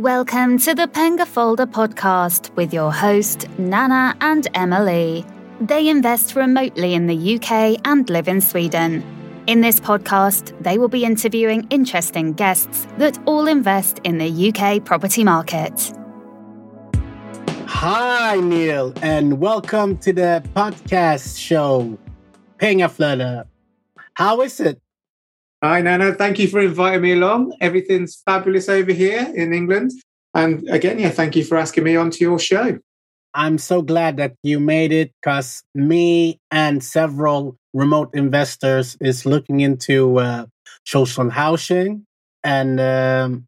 [0.00, 5.26] Welcome to the Pengaflöde podcast with your host, Nana and Emily.
[5.60, 9.04] They invest remotely in the UK and live in Sweden.
[9.46, 14.82] In this podcast, they will be interviewing interesting guests that all invest in the UK
[14.82, 15.92] property market.
[17.66, 21.98] Hi, Neil, and welcome to the podcast show,
[22.58, 23.44] Pengaflöde.
[24.14, 24.80] How is it?
[25.62, 26.14] Hi, Nana.
[26.14, 27.54] Thank you for inviting me along.
[27.60, 29.92] Everything's fabulous over here in England.
[30.34, 32.78] And again, yeah, thank you for asking me onto your show.
[33.34, 39.60] I'm so glad that you made it because me and several remote investors is looking
[39.60, 40.46] into uh,
[40.86, 42.06] social housing.
[42.42, 43.46] And um,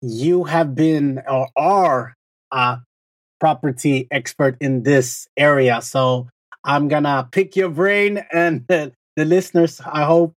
[0.00, 2.14] you have been or are
[2.52, 2.78] a
[3.40, 5.82] property expert in this area.
[5.82, 6.28] So
[6.64, 10.34] I'm going to pick your brain and the listeners, I hope,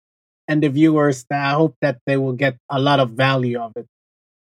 [0.52, 3.86] and the viewers I hope that they will get a lot of value of it.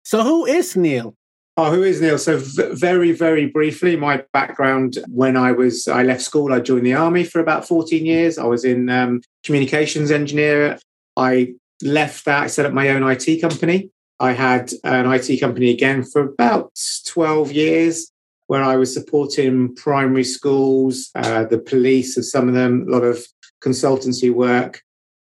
[0.04, 1.14] So, who is Neil?
[1.58, 2.18] Oh, who is Neil?
[2.18, 6.94] So, very, very briefly, my background when I was, I left school, I joined the
[6.94, 8.38] army for about 14 years.
[8.38, 10.78] I was in um, communications engineer.
[11.16, 13.90] I left that, I set up my own IT company.
[14.18, 16.72] I had an IT company again for about
[17.06, 18.11] 12 years
[18.46, 23.05] where I was supporting primary schools, uh, the police, of some of them, a lot
[23.05, 23.27] of
[23.62, 24.80] consultancy work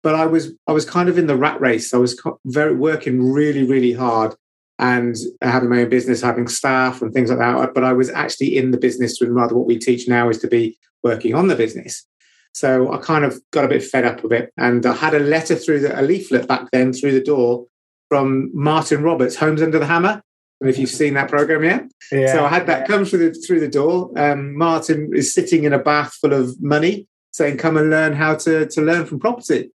[0.04, 1.94] but I was I was kind of in the rat race.
[1.94, 4.36] I was very working really really hard
[4.80, 7.74] and having my own business, having staff and things like that.
[7.74, 10.48] But I was actually in the business, and rather what we teach now is to
[10.48, 12.06] be working on the business.
[12.54, 15.20] So I kind of got a bit fed up with it, and I had a
[15.20, 17.68] letter through the, a leaflet back then through the door
[18.10, 20.22] from Martin Roberts, Homes Under the Hammer.
[20.60, 22.34] And if you've seen that program yet, yeah.
[22.34, 24.12] so I had that come through the through the door.
[24.18, 28.36] Um, Martin is sitting in a bath full of money, saying, "Come and learn how
[28.36, 29.72] to to learn from property."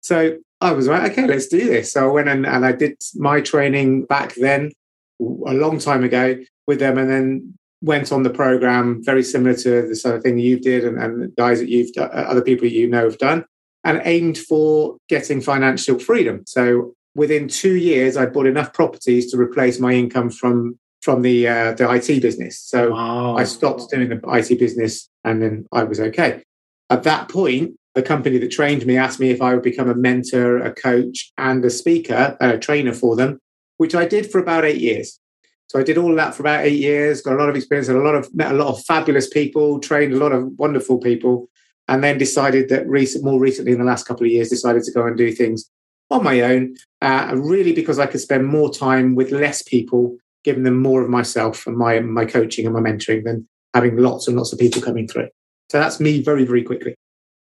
[0.00, 1.92] So I was like, okay, let's do this.
[1.92, 4.72] So I went and, and I did my training back then,
[5.20, 9.88] a long time ago, with them, and then went on the program, very similar to
[9.88, 12.88] the sort of thing you did and, and guys that you've done, other people you
[12.88, 13.44] know have done,
[13.84, 16.42] and aimed for getting financial freedom.
[16.46, 21.46] So within two years, I bought enough properties to replace my income from from the
[21.46, 22.60] uh, the IT business.
[22.60, 23.36] So wow.
[23.36, 26.42] I stopped doing the IT business, and then I was okay.
[26.90, 29.94] At that point, the company that trained me asked me if I would become a
[29.94, 33.40] mentor, a coach, and a speaker, a trainer for them,
[33.78, 35.18] which I did for about eight years.
[35.66, 37.98] So I did all that for about eight years, got a lot of experience, and
[37.98, 41.48] a lot of met a lot of fabulous people, trained a lot of wonderful people,
[41.88, 44.92] and then decided that recent, more recently in the last couple of years, decided to
[44.92, 45.68] go and do things
[46.08, 50.62] on my own, uh, really because I could spend more time with less people, giving
[50.62, 54.36] them more of myself and my my coaching and my mentoring than having lots and
[54.36, 55.30] lots of people coming through.
[55.68, 56.94] So that's me very very quickly.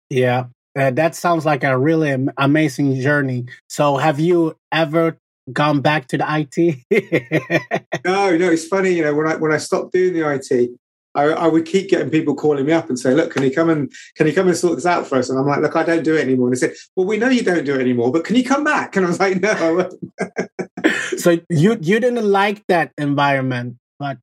[0.10, 0.46] Yeah,
[0.78, 3.46] uh, that sounds like a really amazing journey.
[3.68, 5.18] So, have you ever
[5.52, 7.76] gone back to the IT?
[8.06, 8.52] no, no.
[8.52, 10.72] It's funny, you know, when I when I stopped doing the IT,
[11.16, 13.70] I, I, would keep getting people calling me up and say, "Look, can you come
[13.70, 15.84] and can you come and sort this out for us?" And I'm like, "Look, I
[15.84, 18.12] don't do it anymore." And they said, "Well, we know you don't do it anymore,
[18.12, 19.90] but can you come back?" And I was like, "No."
[21.18, 24.18] so you you didn't like that environment, but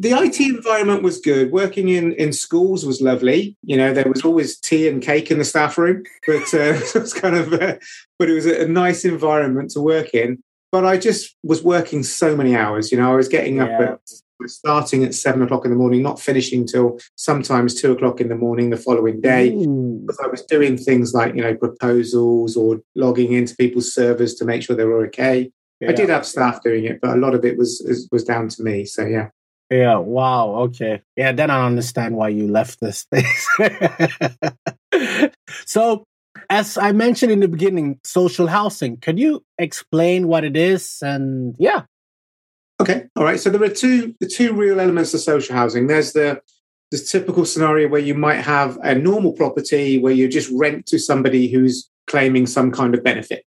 [0.00, 1.52] the IT environment was good.
[1.52, 3.54] Working in, in schools was lovely.
[3.62, 6.94] You know, there was always tea and cake in the staff room, but uh, it
[6.94, 7.76] was kind of, uh,
[8.18, 10.42] but it was a, a, nice environment to work in.
[10.72, 12.90] But I just was working so many hours.
[12.90, 13.64] You know, I was getting yeah.
[13.64, 14.00] up at
[14.48, 18.36] starting at seven o'clock in the morning, not finishing till sometimes two o'clock in the
[18.36, 19.50] morning the following day.
[19.50, 20.00] Ooh.
[20.06, 24.46] Because I was doing things like you know proposals or logging into people's servers to
[24.46, 25.52] make sure they were okay.
[25.80, 25.90] Yeah.
[25.90, 28.62] I did have staff doing it, but a lot of it was was down to
[28.62, 28.86] me.
[28.86, 29.28] So yeah.
[29.70, 29.98] Yeah.
[29.98, 30.56] Wow.
[30.64, 31.00] Okay.
[31.16, 31.32] Yeah.
[31.32, 33.48] Then I understand why you left this space.
[35.66, 36.04] so,
[36.48, 38.96] as I mentioned in the beginning, social housing.
[38.96, 40.98] Can you explain what it is?
[41.02, 41.82] And yeah.
[42.80, 43.06] Okay.
[43.14, 43.38] All right.
[43.38, 45.86] So there are two the two real elements of social housing.
[45.86, 46.40] There's the
[46.90, 50.98] the typical scenario where you might have a normal property where you just rent to
[50.98, 53.44] somebody who's claiming some kind of benefit,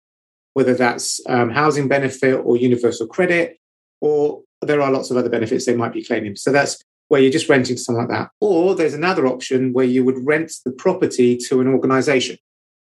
[0.53, 3.57] whether that's um, housing benefit or universal credit,
[3.99, 6.35] or there are lots of other benefits they might be claiming.
[6.35, 8.31] So that's where you're just renting to something like that.
[8.39, 12.37] Or there's another option where you would rent the property to an organization.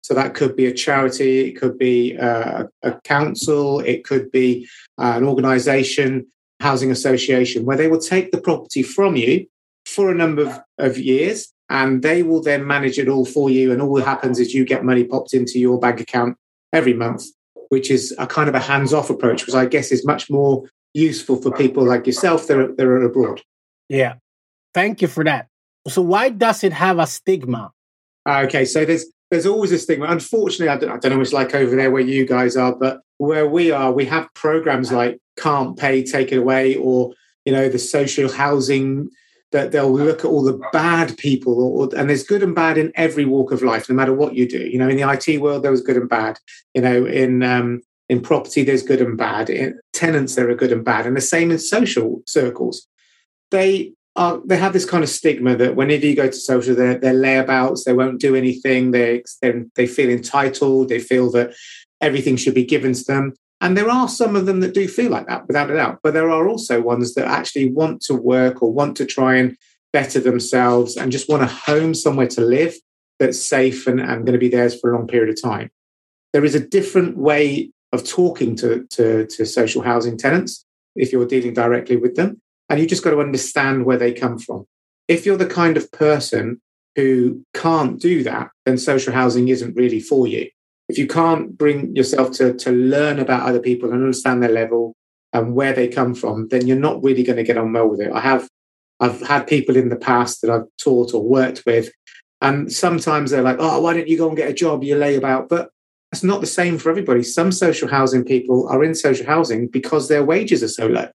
[0.03, 4.69] So that could be a charity, it could be a, a council, it could be
[4.99, 6.27] uh, an organization,
[6.61, 9.47] housing association, where they will take the property from you
[9.87, 13.73] for a number of, of years and they will then manage it all for you.
[13.73, 16.37] And all that happens is you get money popped into your bank account
[16.73, 17.25] every month,
[17.71, 20.65] which is a kind of a hands off approach, which I guess is much more
[20.95, 23.43] useful for people like yourself that are, that are abroad.
[23.89, 24.15] Yeah.
[24.73, 25.49] Thank you for that.
[25.89, 27.73] So why does it have a stigma?
[28.27, 30.07] Okay, so there's there's always a stigma.
[30.07, 32.75] Unfortunately, I don't, I don't know what it's like over there where you guys are,
[32.75, 37.13] but where we are, we have programs like Can't Pay, Take It Away, or
[37.45, 39.11] you know the social housing
[39.53, 42.91] that they'll look at all the bad people or, and there's good and bad in
[42.97, 45.63] every walk of life no matter what you do you know in the it world
[45.63, 46.39] there was good and bad
[46.75, 50.73] you know in um, in property there's good and bad in tenants there are good
[50.73, 52.87] and bad and the same in social circles
[53.51, 56.99] they are they have this kind of stigma that whenever you go to social they're,
[56.99, 59.23] they're layabouts they won't do anything they
[59.75, 61.55] they feel entitled they feel that
[62.01, 63.33] everything should be given to them
[63.65, 66.01] and there are some of them that do feel like that, without a doubt.
[66.03, 69.57] But there are also ones that actually want to work or want to try and
[69.91, 72.75] better themselves and just want a home somewhere to live
[73.19, 75.71] that's safe and, and going to be theirs for a long period of time.
[76.35, 80.65] There is a different way of talking to, to, to social housing tenants
[80.97, 82.41] if you're dealing directly with them.
[82.69, 84.67] And you just got to understand where they come from.
[85.09, 86.61] If you're the kind of person
[86.97, 90.49] who can't do that, then social housing isn't really for you
[90.89, 94.95] if you can't bring yourself to, to learn about other people and understand their level
[95.33, 98.01] and where they come from, then you're not really going to get on well with
[98.01, 98.13] it.
[98.13, 98.49] I have
[99.01, 101.91] I've had people in the past that I've taught or worked with,
[102.41, 104.85] and sometimes they're like, "Oh, why don't you go and get a job?
[104.85, 105.71] You lay about." But
[106.15, 107.25] that's not the same for everybody.
[107.25, 111.09] Some social housing people are in social housing because their wages are so low.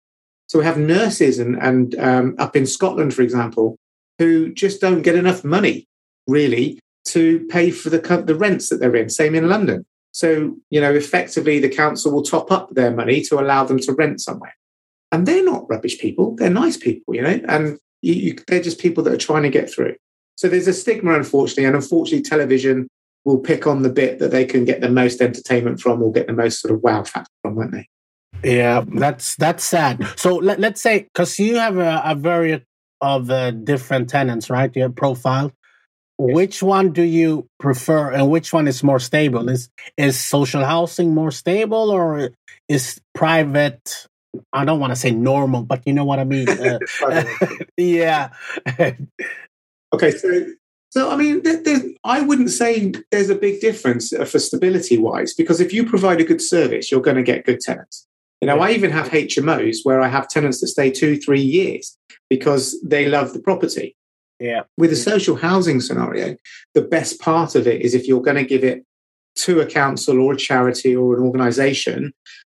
[0.50, 3.78] So we have nurses and and um, up in Scotland, for example,
[4.18, 5.88] who just don't get enough money
[6.28, 9.07] really to pay for the, the rents that they're in.
[9.07, 9.86] Same in London.
[10.12, 13.94] So, you know, effectively the council will top up their money to allow them to
[13.94, 14.57] rent somewhere.
[15.13, 16.36] And they're not rubbish people.
[16.36, 19.50] They're nice people, you know, and you, you, they're just people that are trying to
[19.50, 19.96] get through.
[20.36, 21.63] So there's a stigma, unfortunately.
[21.63, 22.90] And unfortunately, television
[23.25, 26.27] will pick on the bit that they can get the most entertainment from or get
[26.27, 27.88] the most sort of wow factor from, won't they?
[28.44, 30.06] Yeah, that's that's sad.
[30.16, 32.66] So let, let's say because you have a, a very
[33.01, 34.74] of uh, different tenants, right?
[34.75, 35.51] Your profile
[36.19, 41.15] which one do you prefer and which one is more stable is is social housing
[41.15, 42.31] more stable or
[42.68, 44.06] is private
[44.51, 46.77] i don't want to say normal but you know what i mean uh,
[47.77, 48.30] yeah
[49.94, 50.45] okay so
[50.89, 54.97] so i mean there, there, i wouldn't say there's a big difference uh, for stability
[54.97, 58.07] wise because if you provide a good service you're going to get good tenants
[58.41, 61.97] you know i even have hmos where i have tenants that stay two three years
[62.30, 63.95] because they love the property
[64.39, 64.62] yeah.
[64.77, 66.38] With a social housing scenario,
[66.74, 68.86] the best part of it is if you're going to give it
[69.38, 72.13] to a council or a charity or an organization,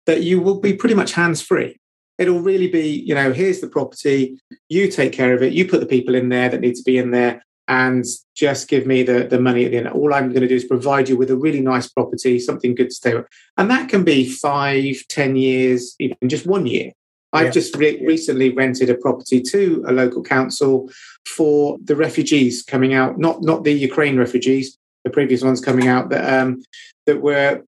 [0.06, 1.80] that you will be pretty much hands free.
[2.18, 4.38] It'll really be, you know, here's the property,
[4.70, 6.98] you take care of it, you put the people in there that need to be
[6.98, 8.04] in there, and
[8.36, 9.88] just give me the, the money at the end.
[9.88, 12.90] All I'm going to do is provide you with a really nice property, something good
[12.90, 13.28] to stay with.
[13.58, 16.92] And that can be five, ten years, even just one year.
[17.32, 17.52] I've yeah.
[17.52, 20.92] just re- recently rented a property to a local council
[21.26, 26.10] for the refugees coming out, not not the Ukraine refugees, the previous ones coming out
[26.10, 26.62] that um,
[27.06, 27.62] that were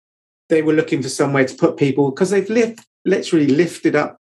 [0.49, 4.17] they were looking for somewhere to put people because they've lift, literally lifted up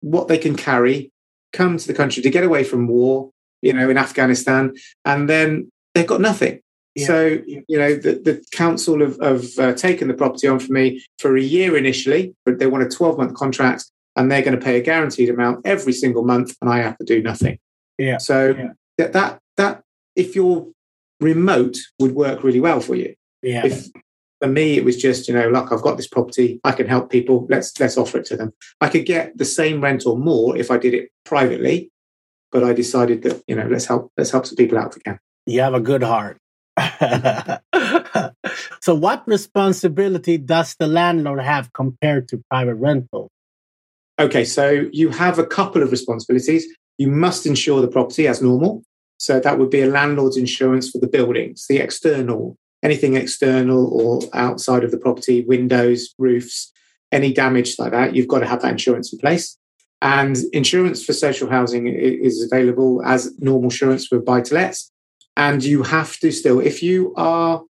[0.00, 1.10] what they can carry,
[1.52, 3.32] come to the country to get away from war,
[3.64, 4.74] you know, in Afghanistan,
[5.04, 6.60] and then they've got nothing.
[6.94, 7.06] Yeah.
[7.06, 11.04] So, you know, the, the council have, have uh, taken the property on for me
[11.18, 14.64] for a year initially, but they want a 12 month contract and they're going to
[14.64, 17.58] pay a guaranteed amount every single month, and I have to do nothing.
[17.98, 18.18] Yeah.
[18.18, 18.68] So yeah.
[18.98, 19.82] that that that
[20.14, 20.66] if you're
[21.20, 23.14] remote would work really well for you.
[23.42, 23.66] Yeah.
[23.66, 23.88] If
[24.40, 27.10] for me it was just you know look I've got this property I can help
[27.10, 28.52] people let's let's offer it to them.
[28.80, 31.90] I could get the same rent or more if I did it privately,
[32.54, 35.02] but I decided that you know let's help let's help some people out if we
[35.02, 35.18] can.
[35.44, 36.38] You have a good heart.
[38.80, 43.30] so what responsibility does the landlord have compared to private rental?
[44.18, 46.64] Okay, so you have a couple of responsibilities.
[46.96, 48.84] You must insure the property as normal.
[49.18, 54.20] So that would be a landlord's insurance for the buildings, the external, anything external or
[54.32, 56.72] outside of the property, windows, roofs,
[57.10, 58.14] any damage like that.
[58.14, 59.56] You've got to have that insurance in place.
[60.04, 64.92] And insurance for social housing is available as normal insurance for buy to lets.
[65.34, 67.62] And you have to still, if you are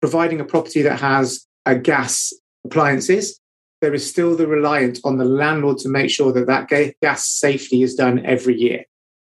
[0.00, 2.32] providing a property that has a gas
[2.64, 3.38] appliances,
[3.82, 7.82] there is still the reliance on the landlord to make sure that that gas safety
[7.82, 8.84] is done every year.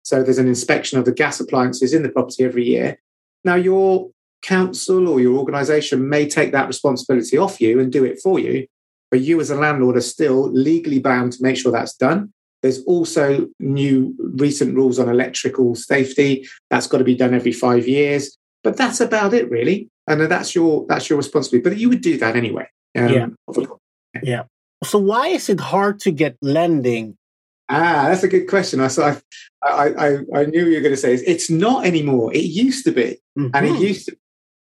[0.04, 3.00] So there's an inspection of the gas appliances in the property every year.
[3.44, 4.10] Now, your
[4.42, 8.68] council or your organization may take that responsibility off you and do it for you,
[9.10, 12.32] but you as a landlord are still legally bound to make sure that's done.
[12.62, 16.48] There's also new recent rules on electrical safety.
[16.70, 18.36] That's got to be done every five years.
[18.62, 19.88] But that's about it, really.
[20.06, 21.68] And that's your that's your responsibility.
[21.68, 22.68] But you would do that anyway.
[22.96, 23.26] Um, yeah.
[24.22, 24.42] Yeah.
[24.84, 27.16] So why is it hard to get lending?
[27.68, 28.80] Ah, that's a good question.
[28.80, 29.16] I so
[29.62, 32.34] I, I, I knew you were going to say it's not anymore.
[32.34, 33.48] It used to be, mm-hmm.
[33.54, 33.82] and it mm-hmm.
[33.82, 34.18] used to be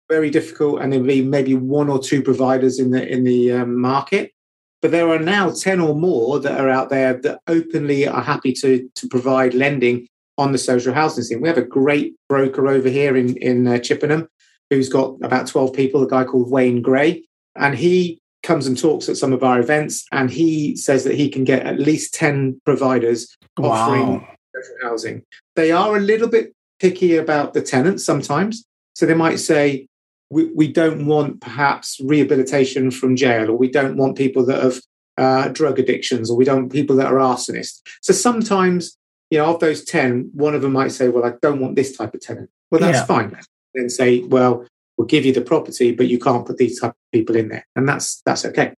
[0.09, 3.79] very difficult, and there'd be maybe one or two providers in the in the um,
[3.79, 4.33] market.
[4.81, 8.53] But there are now 10 or more that are out there that openly are happy
[8.53, 10.07] to, to provide lending
[10.37, 11.41] on the social housing scene.
[11.41, 14.27] We have a great broker over here in, in uh, Chippenham
[14.69, 17.23] who's got about 12 people, a guy called Wayne Gray.
[17.55, 21.29] And he comes and talks at some of our events and he says that he
[21.29, 23.69] can get at least 10 providers wow.
[23.69, 25.23] offering social housing.
[25.55, 28.65] They are a little bit picky about the tenants sometimes.
[28.93, 29.87] So they might say,
[30.29, 34.81] we, we don't want perhaps rehabilitation from jail, or we don't want people that have
[35.17, 37.81] uh, drug addictions, or we don't want people that are arsonists.
[38.01, 38.97] So sometimes,
[39.29, 41.95] you know, of those 10, one of them might say, well, I don't want this
[41.95, 42.49] type of tenant.
[42.71, 43.05] Well, that's yeah.
[43.05, 43.37] fine.
[43.73, 44.65] Then say, well,
[44.97, 47.65] we'll give you the property, but you can't put these type of people in there.
[47.75, 48.73] And that's that's okay.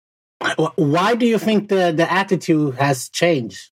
[0.75, 3.71] Why do you think the, the attitude has changed?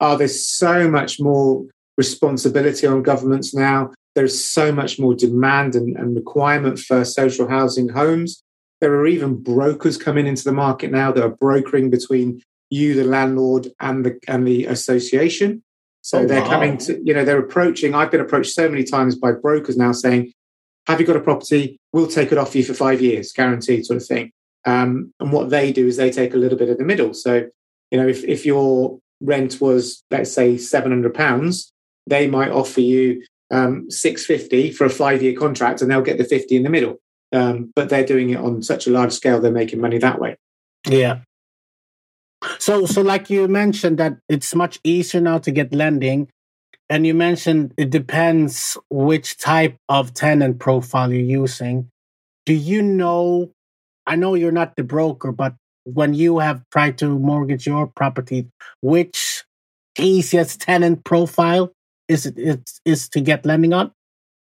[0.00, 1.64] Oh, there's so much more
[1.96, 3.92] responsibility on governments now.
[4.16, 8.42] There's so much more demand and, and requirement for social housing homes.
[8.80, 13.04] There are even brokers coming into the market now that are brokering between you, the
[13.04, 15.62] landlord, and the and the association.
[16.00, 16.48] So oh, they're wow.
[16.48, 17.94] coming to, you know, they're approaching.
[17.94, 20.32] I've been approached so many times by brokers now saying,
[20.86, 21.78] Have you got a property?
[21.92, 24.32] We'll take it off you for five years, guaranteed, sort of thing.
[24.64, 27.12] Um, and what they do is they take a little bit of the middle.
[27.12, 27.48] So,
[27.90, 31.72] you know, if, if your rent was, let's say, £700,
[32.06, 36.24] they might offer you um, 650 for a five year contract and they'll get the
[36.24, 36.98] 50 in the middle.
[37.32, 40.36] Um, but they're doing it on such a large scale, they're making money that way.
[40.86, 41.20] Yeah.
[42.58, 46.28] So, so like you mentioned that it's much easier now to get lending,
[46.88, 51.90] and you mentioned it depends which type of tenant profile you're using.
[52.44, 53.50] Do you know?
[54.06, 58.48] I know you're not the broker, but when you have tried to mortgage your property,
[58.80, 59.44] which
[59.98, 61.72] easiest tenant profile
[62.08, 63.92] is it is, is to get lending on?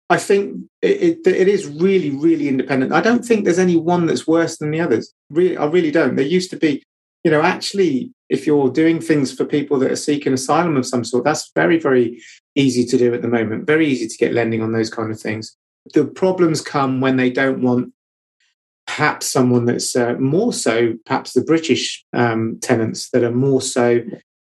[0.09, 2.93] I think it, it, it is really, really independent.
[2.93, 5.13] I don't think there's any one that's worse than the others.
[5.29, 6.15] Really, I really don't.
[6.15, 6.83] There used to be,
[7.23, 11.03] you know, actually, if you're doing things for people that are seeking asylum of some
[11.03, 12.23] sort, that's very, very
[12.55, 13.67] easy to do at the moment.
[13.67, 15.55] Very easy to get lending on those kind of things.
[15.93, 17.93] The problems come when they don't want
[18.87, 24.01] perhaps someone that's uh, more so, perhaps the British um, tenants that are more so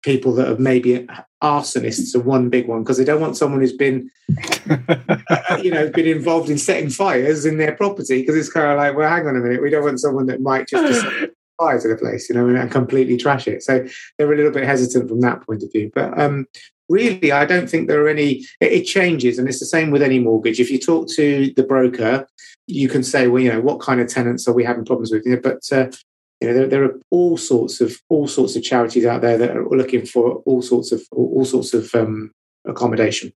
[0.07, 1.05] people that have maybe
[1.43, 4.09] arsonists are one big one because they don't want someone who's been,
[5.63, 8.97] you know, been involved in setting fires in their property because it's kind of like,
[8.97, 11.89] well, hang on a minute, we don't want someone that might just set fire to
[11.89, 13.65] the place, you know, and completely trash it.
[13.65, 13.85] So
[14.17, 15.91] they're a little bit hesitant from that point of view.
[15.93, 16.47] But um,
[16.89, 18.45] really, I don't think there are any.
[18.61, 20.61] It, it changes, and it's the same with any mortgage.
[20.61, 22.29] If you talk to the broker,
[22.69, 25.27] you can say, well, you know, what kind of tenants are we having problems with?
[25.27, 25.91] You know, but uh,
[26.41, 29.57] you know, there, there, are all sorts of all sorts of charities out there that
[29.57, 32.31] are looking for all sorts of all sorts of um,
[32.67, 33.33] accommodation.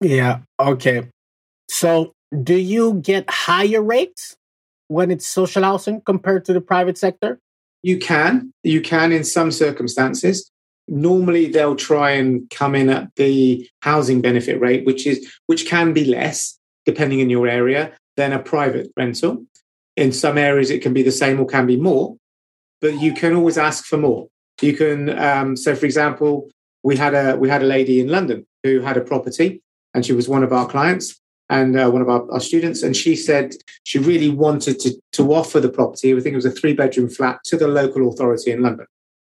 [0.00, 0.40] Yeah.
[0.60, 1.08] Okay.
[1.68, 4.36] So, do you get higher rates
[4.88, 7.38] when it's social housing compared to the private sector?
[7.82, 8.52] You can.
[8.62, 10.50] You can in some circumstances.
[10.86, 15.94] Normally, they'll try and come in at the housing benefit rate, which is which can
[15.94, 19.46] be less depending in your area than a private rental.
[19.96, 22.16] In some areas, it can be the same or can be more
[22.84, 24.28] but you can always ask for more.
[24.60, 26.50] You can, um, so for example,
[26.82, 29.62] we had a we had a lady in London who had a property,
[29.94, 32.94] and she was one of our clients and uh, one of our, our, students, and
[32.94, 36.12] she said she really wanted to to offer the property.
[36.12, 38.86] I think it was a three bedroom flat to the local authority in London.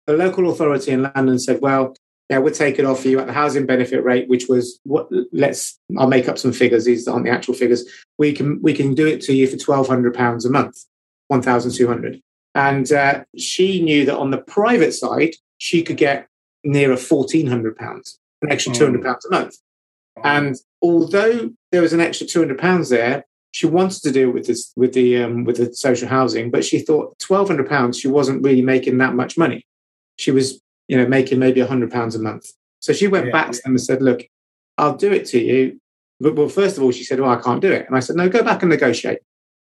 [0.06, 1.94] The local authority in London said, "Well,
[2.30, 5.06] yeah, we'll take it off for you at the housing benefit rate, which was what.
[5.32, 6.86] Let's I'll make up some figures.
[6.86, 7.84] These aren't the actual figures.
[8.16, 10.82] We can we can do it to you for twelve hundred pounds a month,
[11.28, 12.22] one thousand two hundred.
[12.54, 16.28] And uh, she knew that on the private side, she could get
[16.62, 19.06] nearer £1,400, an extra £200 hmm.
[19.06, 19.56] a month.
[20.22, 24.94] And although there was an extra £200 there, she wanted to deal with this with
[24.94, 27.96] the um, with the social housing, but she thought twelve hundred pounds.
[27.96, 29.64] She wasn't really making that much money.
[30.18, 32.50] She was, you know, making maybe hundred pounds a month.
[32.80, 33.32] So she went yeah.
[33.32, 34.24] back to them and said, "Look,
[34.76, 35.80] I'll do it to you."
[36.18, 38.16] But well, first of all, she said, "Well, I can't do it," and I said,
[38.16, 39.20] "No, go back and negotiate."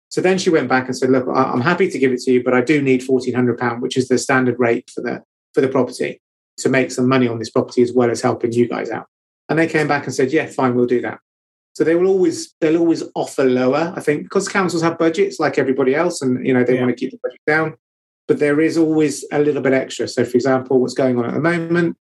[0.10, 2.44] So then she went back and said, "Look, I'm happy to give it to you,
[2.44, 5.24] but I do need fourteen hundred pound, which is the standard rate for the
[5.54, 6.22] for the property,
[6.58, 9.08] to make some money on this property as well as helping you guys out."
[9.50, 11.20] And they came back and said, "Yeah, fine, we'll do that."
[11.78, 15.60] So they will always they'll always offer lower, I think, because councils have budgets like
[15.60, 16.82] everybody else, and you know they yeah.
[16.82, 17.76] want to keep the budget down.
[18.28, 20.08] But there is always a little bit extra.
[20.08, 21.96] So, for example, what's going on at the moment,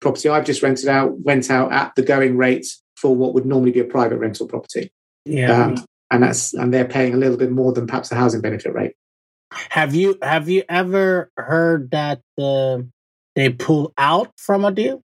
[0.00, 2.66] property I've just rented out went out at the going rate
[2.96, 4.92] for what would normally be a private rental property.
[5.24, 5.64] Yeah.
[5.64, 8.72] Um, and that's and they're paying a little bit more than perhaps the housing benefit
[8.74, 8.92] rate.
[9.70, 12.78] Have you have you ever heard that uh,
[13.34, 15.02] they pull out from a deal?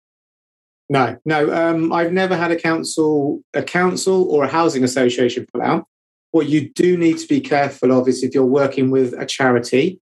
[0.89, 1.53] No, no.
[1.53, 5.85] Um, I've never had a council, a council or a housing association pull out.
[6.31, 9.99] What you do need to be careful of is if you're working with a charity,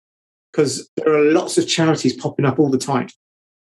[0.53, 3.09] because there are lots of charities popping up all the time.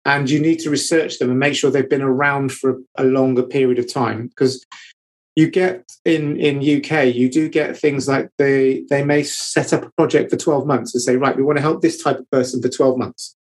[0.05, 3.43] And you need to research them and make sure they've been around for a longer
[3.43, 4.27] period of time.
[4.27, 4.67] Because
[5.37, 9.85] you get in in UK, you do get things like they they may set up
[9.85, 12.31] a project for 12 months and say, right, we want to help this type of
[12.31, 13.35] person for 12 months.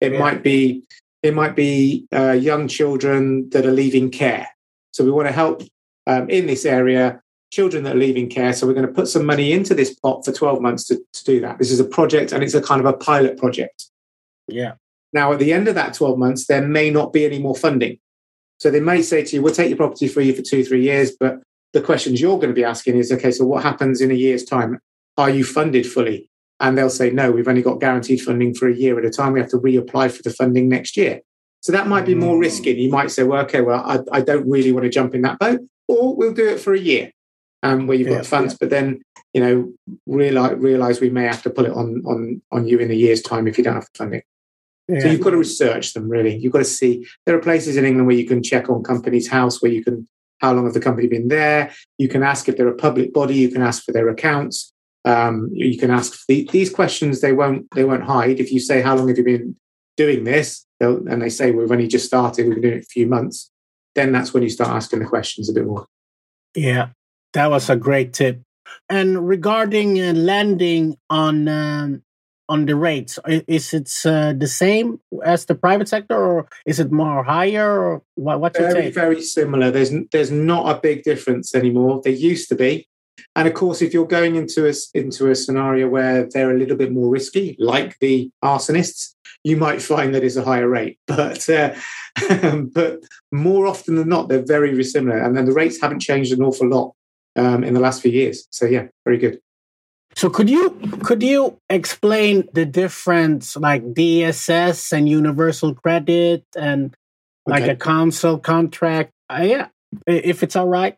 [0.00, 0.18] It yeah.
[0.18, 0.84] might be
[1.22, 4.48] it might be uh, young children that are leaving care.
[4.92, 5.62] So we want to help
[6.06, 8.52] um, in this area children that are leaving care.
[8.52, 11.24] So we're going to put some money into this pot for 12 months to, to
[11.24, 11.58] do that.
[11.58, 13.86] This is a project and it's a kind of a pilot project.
[14.46, 14.74] Yeah.
[15.12, 17.98] Now, at the end of that 12 months, there may not be any more funding.
[18.58, 20.82] So they may say to you, we'll take your property for you for two, three
[20.82, 21.12] years.
[21.18, 21.40] But
[21.72, 24.44] the questions you're going to be asking is, okay, so what happens in a year's
[24.44, 24.78] time?
[25.16, 26.28] Are you funded fully?
[26.60, 29.32] And they'll say, no, we've only got guaranteed funding for a year at a time.
[29.32, 31.20] We have to reapply for the funding next year.
[31.60, 32.40] So that might be more mm.
[32.40, 32.72] risky.
[32.72, 35.38] You might say, well, okay, well, I, I don't really want to jump in that
[35.38, 37.10] boat, or we'll do it for a year
[37.62, 38.58] um, where you've got yeah, funds, yeah.
[38.60, 39.02] but then,
[39.34, 39.72] you know,
[40.06, 43.22] realize, realize we may have to put it on, on, on you in a year's
[43.22, 44.22] time if you don't have funding.
[44.88, 45.00] Yeah.
[45.00, 46.36] So you've got to research them really.
[46.36, 49.28] You've got to see there are places in England where you can check on Companies
[49.28, 50.08] House where you can
[50.40, 51.72] how long have the company been there.
[51.98, 53.34] You can ask if they're a public body.
[53.34, 54.72] You can ask for their accounts.
[55.04, 57.20] Um, you can ask the, these questions.
[57.20, 58.40] They won't they won't hide.
[58.40, 59.56] If you say how long have you been
[59.96, 62.46] doing this, and they say we've only just started.
[62.46, 63.50] We've been doing it a few months.
[63.94, 65.86] Then that's when you start asking the questions a bit more.
[66.54, 66.90] Yeah,
[67.32, 68.40] that was a great tip.
[68.88, 72.02] And regarding uh, landing on um,
[72.48, 73.18] on the rates?
[73.26, 77.80] Is it uh, the same as the private sector, or is it more higher?
[77.80, 78.94] Or what, what's very, your take?
[78.94, 79.70] Very similar.
[79.70, 82.00] There's there's not a big difference anymore.
[82.02, 82.88] There used to be,
[83.36, 86.76] and of course, if you're going into a into a scenario where they're a little
[86.76, 89.14] bit more risky, like the arsonists,
[89.44, 90.98] you might find that it's a higher rate.
[91.06, 91.74] But uh,
[92.72, 93.00] but
[93.32, 96.68] more often than not, they're very similar, and then the rates haven't changed an awful
[96.68, 96.94] lot
[97.36, 98.46] um, in the last few years.
[98.50, 99.40] So yeah, very good.
[100.18, 100.70] So could you
[101.04, 106.92] could you explain the difference like DSS and universal credit and
[107.46, 107.72] like okay.
[107.72, 109.12] a council contract?
[109.30, 109.68] Uh, yeah,
[110.08, 110.96] if it's all right.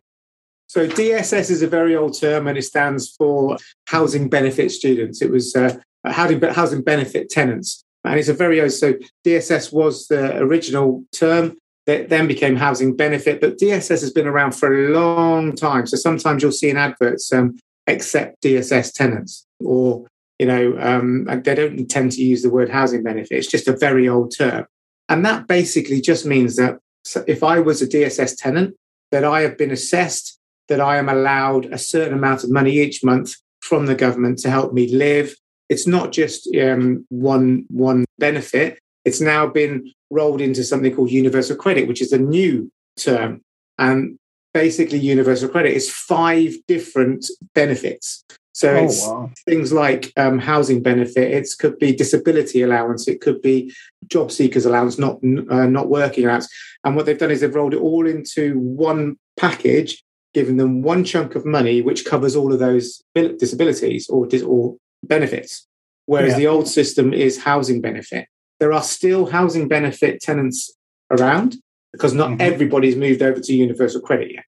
[0.65, 5.21] So DSS is a very old term and it stands for housing benefit students.
[5.21, 8.71] It was uh, housing housing benefit tenants, and it's a very old.
[8.71, 14.25] So DSS was the original term that then became housing benefit, but DSS has been
[14.25, 15.85] around for a long time.
[15.85, 20.05] So sometimes you'll see in adverts um, accept DSS tenants, or
[20.39, 23.37] you know, um, they don't tend to use the word housing benefit.
[23.37, 24.65] It's just a very old term,
[25.09, 26.79] and that basically just means that
[27.27, 28.75] if I was a DSS tenant,
[29.11, 33.03] that I have been assessed, that I am allowed a certain amount of money each
[33.03, 35.35] month from the government to help me live.
[35.69, 38.79] It's not just um, one one benefit.
[39.05, 43.41] It's now been rolled into something called universal credit, which is a new term.
[43.77, 44.17] And
[44.53, 48.23] basically universal credit is five different benefits.
[48.53, 49.31] So oh, it's wow.
[49.45, 51.31] things like um, housing benefit.
[51.31, 53.07] It could be disability allowance.
[53.07, 53.73] It could be
[54.07, 56.49] job seekers allowance, not uh, not working allowance.
[56.83, 61.03] And what they've done is they've rolled it all into one package, giving them one
[61.05, 65.67] chunk of money which covers all of those disabilities or or benefits.
[66.05, 66.39] Whereas yeah.
[66.39, 68.27] the old system is housing benefit.
[68.59, 70.71] There are still housing benefit tenants
[71.09, 71.55] around,
[71.93, 72.41] because not mm-hmm.
[72.41, 74.45] everybody's moved over to universal credit yet.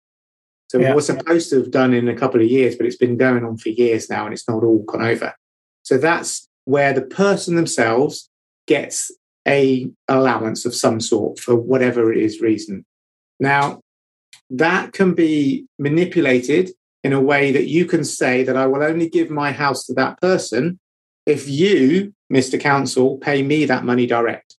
[0.69, 0.93] So yeah.
[0.93, 3.57] we're supposed to have done in a couple of years, but it's been going on
[3.57, 5.33] for years now and it's not all gone over.
[5.83, 8.29] So that's where the person themselves
[8.67, 9.11] gets
[9.47, 12.85] a allowance of some sort for whatever it is reason.
[13.39, 13.81] Now,
[14.51, 16.71] that can be manipulated
[17.03, 19.93] in a way that you can say that I will only give my house to
[19.93, 20.79] that person
[21.25, 22.59] if you, Mr.
[22.59, 24.55] Council, pay me that money direct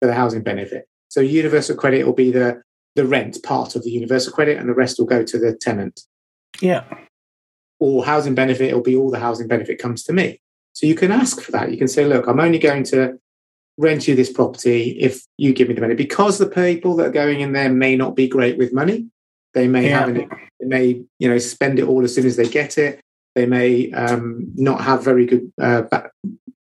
[0.00, 0.86] for the housing benefit.
[1.12, 2.62] So universal credit will be the
[2.94, 6.00] the rent part of the universal credit, and the rest will go to the tenant.
[6.62, 6.84] Yeah.
[7.78, 10.40] Or housing benefit will be all the housing benefit comes to me.
[10.72, 11.70] So you can ask for that.
[11.70, 13.18] You can say, look, I'm only going to
[13.76, 15.94] rent you this property if you give me the money.
[15.94, 19.06] Because the people that are going in there may not be great with money.
[19.52, 19.98] They may yeah.
[19.98, 20.28] have it,
[20.60, 23.00] they may, you know, spend it all as soon as they get it.
[23.34, 25.82] They may um, not have very good uh,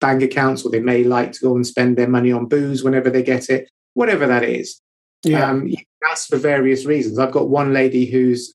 [0.02, 3.10] bank accounts, or they may like to go and spend their money on booze whenever
[3.10, 4.80] they get it whatever that is.
[5.24, 5.50] Yeah.
[5.50, 5.74] Um,
[6.10, 7.18] ask for various reasons.
[7.18, 8.54] I've got one lady who's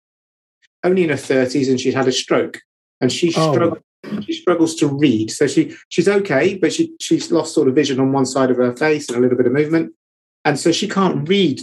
[0.85, 2.61] only in her 30s and she's had a stroke
[3.01, 3.53] and she oh.
[3.53, 3.83] struggles
[4.23, 5.31] she struggles to read.
[5.31, 8.57] So she she's okay, but she she's lost sort of vision on one side of
[8.57, 9.93] her face and a little bit of movement.
[10.45, 11.61] And so she can't read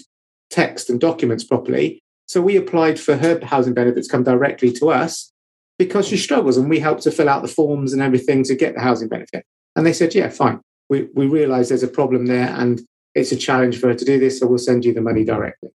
[0.50, 2.02] text and documents properly.
[2.28, 5.32] So we applied for her housing benefits come directly to us
[5.80, 8.76] because she struggles and we helped to fill out the forms and everything to get
[8.76, 9.46] the housing benefit.
[9.76, 10.62] And they said, yeah, fine.
[10.90, 12.82] We we realize there's a problem there and
[13.18, 15.70] it's a challenge for her to do this, so we'll send you the money directly.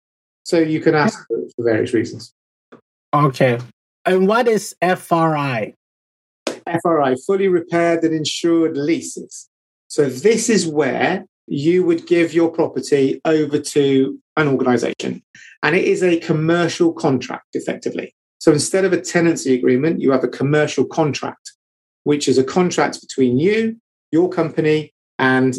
[0.45, 2.35] So you can ask for various reasons.
[3.15, 3.59] Okay.
[4.05, 5.75] And what is FRI?
[6.47, 9.49] FRI, fully repaired and insured leases.
[9.89, 15.23] So this is where you would give your property over to an organization.
[15.63, 18.15] And it is a commercial contract, effectively.
[18.39, 21.53] So instead of a tenancy agreement, you have a commercial contract,
[22.05, 23.77] which is a contract between you,
[24.13, 25.57] your company, and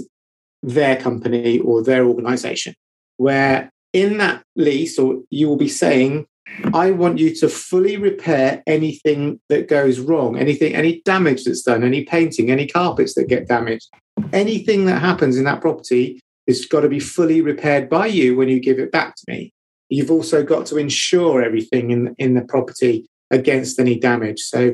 [0.63, 2.73] their company or their organization,
[3.17, 6.25] where in that lease, or you will be saying,
[6.73, 11.83] I want you to fully repair anything that goes wrong, anything, any damage that's done,
[11.83, 13.89] any painting, any carpets that get damaged,
[14.33, 18.49] anything that happens in that property has got to be fully repaired by you when
[18.49, 19.53] you give it back to me.
[19.89, 24.39] You've also got to insure everything in, in the property against any damage.
[24.39, 24.69] So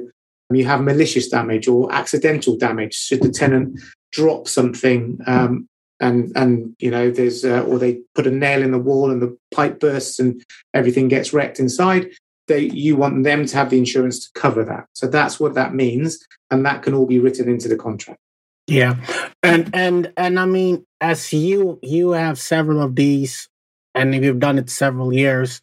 [0.50, 2.94] um, you have malicious damage or accidental damage.
[2.94, 3.80] Should the tenant
[4.12, 5.68] drop something um,
[6.00, 9.22] and and you know there's uh, or they put a nail in the wall and
[9.22, 12.10] the pipe bursts and everything gets wrecked inside
[12.48, 14.88] they you want them to have the insurance to cover that.
[14.94, 18.20] So that's what that means and that can all be written into the contract.
[18.68, 18.96] Yeah.
[19.44, 23.48] And and and i mean as you you have several of these
[23.96, 25.62] and you've done it several years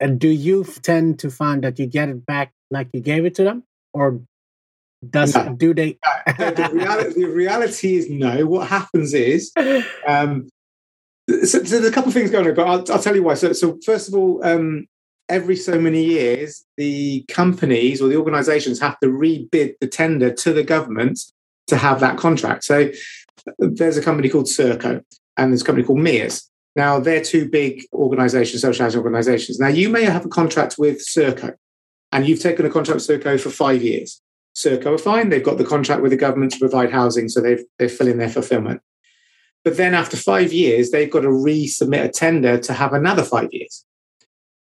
[0.00, 3.36] and do you tend to find that you get it back like you gave it
[3.36, 3.62] to them
[3.94, 4.20] or
[5.10, 5.54] does no.
[5.54, 5.98] do they?
[6.26, 8.46] the, reality, the, reality, is no.
[8.46, 9.52] What happens is,
[10.06, 10.48] um,
[11.28, 13.34] so, so there's a couple of things going on, but I'll, I'll tell you why.
[13.34, 14.86] So, so first of all, um,
[15.28, 20.52] every so many years, the companies or the organisations have to rebid the tender to
[20.52, 21.18] the government
[21.66, 22.64] to have that contract.
[22.64, 22.90] So,
[23.58, 25.02] there's a company called Serco
[25.36, 26.48] and there's a company called Mears.
[26.74, 29.58] Now, they're two big organisations, social housing organisations.
[29.58, 31.54] Now, you may have a contract with Serco,
[32.12, 34.22] and you've taken a contract with Serco for five years.
[34.54, 35.28] Serco are fine.
[35.28, 38.28] They've got the contract with the government to provide housing, so they've, they're filling their
[38.28, 38.82] fulfillment.
[39.64, 43.48] But then after five years, they've got to resubmit a tender to have another five
[43.52, 43.84] years.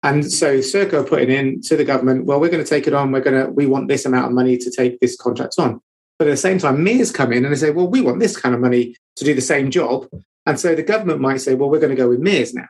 [0.02, 3.12] And so Serco putting in to the government, well, we're going to take it on.
[3.12, 5.80] We're going to, we want this amount of money to take this contract on.
[6.18, 8.36] But at the same time, Mears come in and they say, well, we want this
[8.36, 10.06] kind of money to do the same job.
[10.46, 12.68] And so the government might say, well, we're going to go with Mears now.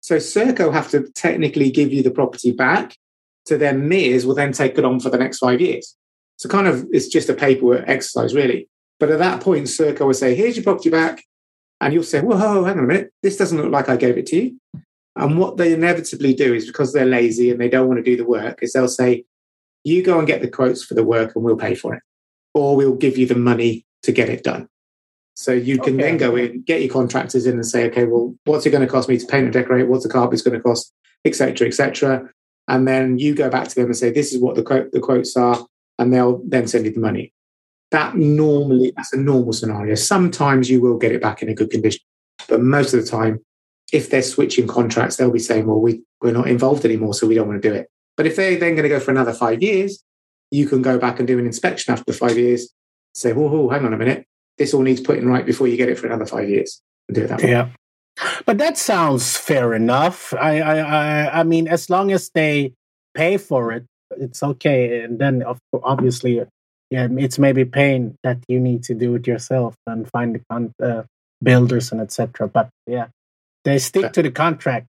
[0.00, 2.96] So Serco have to technically give you the property back
[3.46, 5.96] to then Mears will then take it on for the next five years.
[6.36, 8.68] So kind of it's just a paperwork exercise, really.
[8.98, 11.22] But at that point, Serco will say, here's your property back.
[11.80, 13.12] And you'll say, whoa, hang on a minute.
[13.22, 14.58] This doesn't look like I gave it to you.
[15.14, 18.16] And what they inevitably do is because they're lazy and they don't want to do
[18.16, 19.24] the work, is they'll say,
[19.84, 22.02] you go and get the quotes for the work and we'll pay for it.
[22.54, 24.68] Or we'll give you the money to get it done.
[25.34, 26.02] So you can okay.
[26.02, 28.90] then go in, get your contractors in and say, okay, well, what's it going to
[28.90, 29.86] cost me to paint and decorate?
[29.86, 30.92] What's the carpet's going to cost,
[31.26, 32.30] etc., etc.
[32.68, 35.00] And then you go back to them and say, this is what the quote the
[35.00, 35.66] quotes are
[35.98, 37.32] and they'll then send you the money.
[37.90, 39.94] That normally, that's a normal scenario.
[39.94, 42.00] Sometimes you will get it back in a good condition,
[42.48, 43.40] but most of the time,
[43.92, 47.36] if they're switching contracts, they'll be saying, well, we, we're not involved anymore, so we
[47.36, 47.88] don't want to do it.
[48.16, 50.02] But if they're then going to go for another five years,
[50.50, 52.72] you can go back and do an inspection after five years,
[53.14, 54.26] say, oh, hang on a minute,
[54.58, 57.22] this all needs putting right before you get it for another five years and do
[57.22, 57.50] it that way.
[57.50, 57.68] Yeah.
[58.46, 60.32] But that sounds fair enough.
[60.34, 62.72] I, I, I, I mean, as long as they
[63.14, 65.02] pay for it, it's okay.
[65.02, 66.42] And then obviously,
[66.90, 70.72] yeah, it's maybe pain that you need to do it yourself and find the con-
[70.82, 71.02] uh,
[71.42, 72.48] builders and etc.
[72.48, 73.08] But yeah,
[73.64, 74.86] they stick to the contract.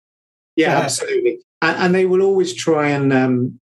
[0.55, 1.41] Yeah, absolutely.
[1.61, 3.59] And, and, they will always try and um,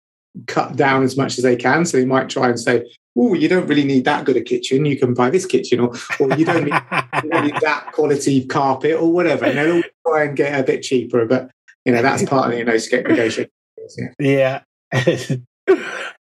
[0.47, 1.85] cut down as much as they can.
[1.85, 2.85] So they might try and say,
[3.17, 4.85] "Oh, you don't really need that good a kitchen.
[4.85, 6.75] You can buy this kitchen, or, or you don't need,
[7.25, 11.51] you that quality carpet, or whatever." And they'll try and get a bit cheaper, but
[11.85, 13.51] you know that's part of the you know negotiation.
[14.19, 14.63] Yeah.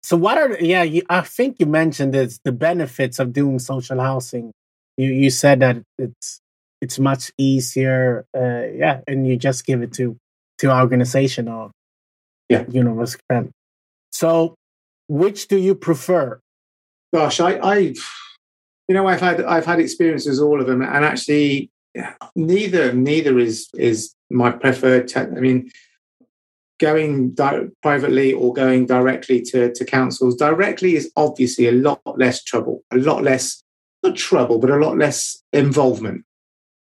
[0.02, 4.00] so what are yeah you, i think you mentioned it's the benefits of doing social
[4.00, 4.52] housing.
[4.96, 6.40] You you said that it's
[6.80, 10.16] it's much easier uh, yeah and you just give it to
[10.58, 11.70] to organization or
[12.48, 12.64] yeah.
[12.68, 13.50] university
[14.10, 14.54] so
[15.08, 16.40] which do you prefer?
[17.12, 17.76] Gosh i i
[18.90, 21.70] you know i've had i've had experiences all of them and actually
[22.36, 25.70] neither neither is is my preferred te- i mean
[26.80, 32.42] going di- privately or going directly to, to councils directly is obviously a lot less
[32.42, 33.62] trouble, a lot less,
[34.02, 36.24] not trouble, but a lot less involvement.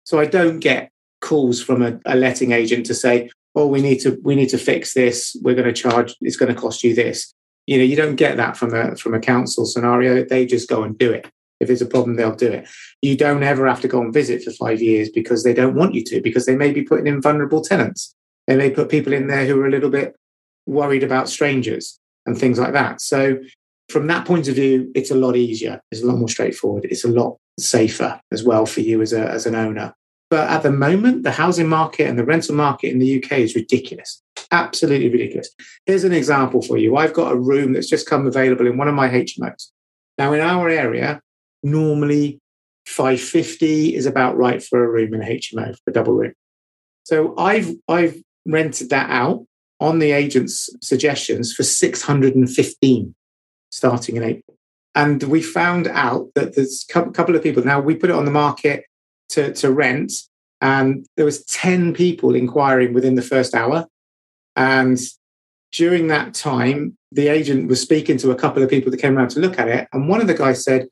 [0.06, 0.90] So I don't get
[1.22, 4.58] calls from a, a letting agent to say, oh, we need to, we need to
[4.58, 5.36] fix this.
[5.44, 7.34] We're going to charge, it's going to cost you this.
[7.68, 10.24] You know, you don't get that from a, from a council scenario.
[10.24, 11.28] They just go and do it.
[11.60, 12.70] If there's a problem, they'll do it.
[13.02, 15.94] You don't ever have to go and visit for five years because they don't want
[15.94, 18.16] you to, because they may be putting in vulnerable tenants
[18.50, 20.16] they may put people in there who are a little bit
[20.66, 23.00] worried about strangers and things like that.
[23.00, 23.40] So,
[23.90, 25.82] from that point of view, it's a lot easier.
[25.92, 26.86] It's a lot more straightforward.
[26.86, 29.94] It's a lot safer as well for you as, a, as an owner.
[30.30, 33.56] But at the moment, the housing market and the rental market in the UK is
[33.56, 34.22] ridiculous.
[34.52, 35.50] Absolutely ridiculous.
[35.86, 36.98] Here's an example for you.
[36.98, 39.70] I've got a room that's just come available in one of my HMOs.
[40.18, 41.22] Now, in our area,
[41.64, 42.40] normally
[42.88, 46.34] 550 is about right for a room in a HMO for a double room.
[47.04, 49.46] So I've I've rented that out
[49.80, 53.16] on the agent's suggestions for 615
[53.72, 54.58] starting in April.
[54.96, 57.64] And we found out that there's a couple of people.
[57.64, 58.86] Now we put it on the market
[59.30, 60.12] to, to rent
[60.60, 63.86] and there was 10 people inquiring within the first hour.
[64.56, 65.00] And
[65.72, 69.30] during that time the agent was speaking to a couple of people that came around
[69.30, 70.88] to look at it and one of the guys said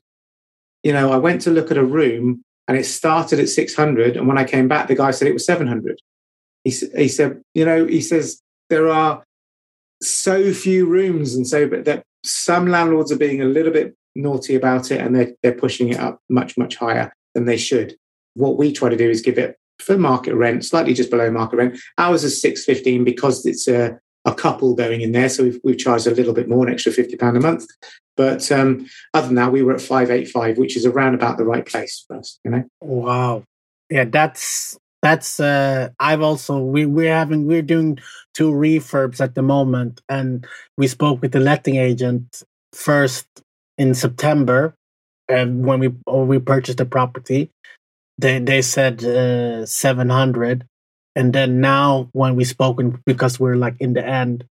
[0.82, 4.28] you know i went to look at a room and it started at 600 and
[4.28, 6.00] when i came back the guy said it was 700
[6.64, 8.40] he, he said you know he says
[8.70, 9.24] there are
[10.02, 14.54] so few rooms and so but that some landlords are being a little bit naughty
[14.54, 17.96] about it and they're, they're pushing it up much much higher than they should
[18.34, 21.56] what we try to do is give it for market rent, slightly just below market
[21.56, 21.78] rent.
[21.98, 25.78] Ours is six fifteen because it's a, a couple going in there, so we've, we've
[25.78, 27.66] charged a little bit more, an extra fifty pound a month.
[28.16, 31.38] But um, other than that, we were at five eight five, which is around about
[31.38, 32.38] the right place for us.
[32.44, 32.64] You know.
[32.80, 33.44] Wow.
[33.90, 35.40] Yeah, that's that's.
[35.40, 37.98] uh I've also we we're having we're doing
[38.34, 43.26] two refurbs at the moment, and we spoke with the letting agent first
[43.76, 44.74] in September,
[45.28, 47.50] and when we we purchased the property,
[48.18, 50.66] they they said uh, 700
[51.14, 54.44] and then now when we spoken because we're like in the end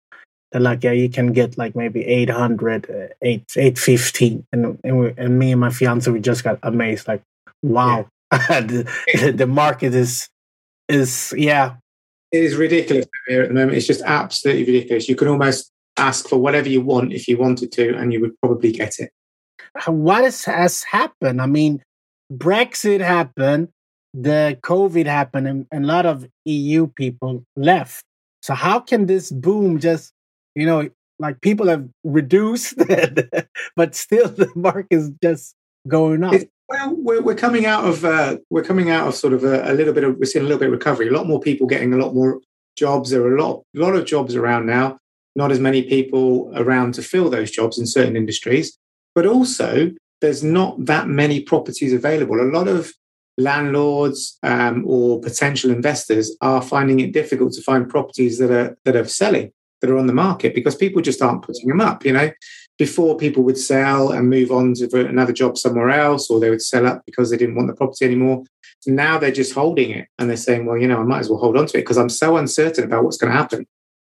[0.50, 5.12] they're like yeah you can get like maybe 800 uh, 8 850 and and, we,
[5.16, 7.22] and me and my fiance we just got amazed like
[7.62, 8.60] wow yeah.
[8.60, 10.28] the, the market is
[10.88, 11.76] is yeah.
[12.32, 13.76] It is ridiculous here at the moment.
[13.76, 15.08] It's just absolutely ridiculous.
[15.08, 18.38] You can almost ask for whatever you want if you wanted to and you would
[18.40, 19.10] probably get it.
[19.86, 21.40] Uh, what has, has happened?
[21.40, 21.82] I mean
[22.32, 23.68] Brexit happened,
[24.12, 28.04] the COVID happened, and, and a lot of EU people left.
[28.42, 30.12] So how can this boom just,
[30.54, 32.76] you know, like people have reduced,
[33.76, 35.54] but still the market is just
[35.88, 36.34] going up?
[36.34, 39.70] It's, well, we're, we're coming out of uh, we're coming out of sort of a,
[39.70, 41.08] a, little bit of we're seeing a little bit of recovery.
[41.08, 42.40] A lot more people getting a lot more
[42.76, 43.10] jobs.
[43.10, 44.98] There are a lot a lot of jobs around now.
[45.36, 48.78] Not as many people around to fill those jobs in certain industries,
[49.14, 52.40] but also there's not that many properties available.
[52.40, 52.92] A lot of
[53.38, 58.96] landlords um, or potential investors are finding it difficult to find properties that are that
[58.96, 62.04] are selling that are on the market because people just aren't putting them up.
[62.04, 62.30] You know,
[62.78, 66.62] before people would sell and move on to another job somewhere else, or they would
[66.62, 68.44] sell up because they didn't want the property anymore.
[68.80, 71.30] So now they're just holding it and they're saying, well, you know, I might as
[71.30, 73.66] well hold on to it because I'm so uncertain about what's going to happen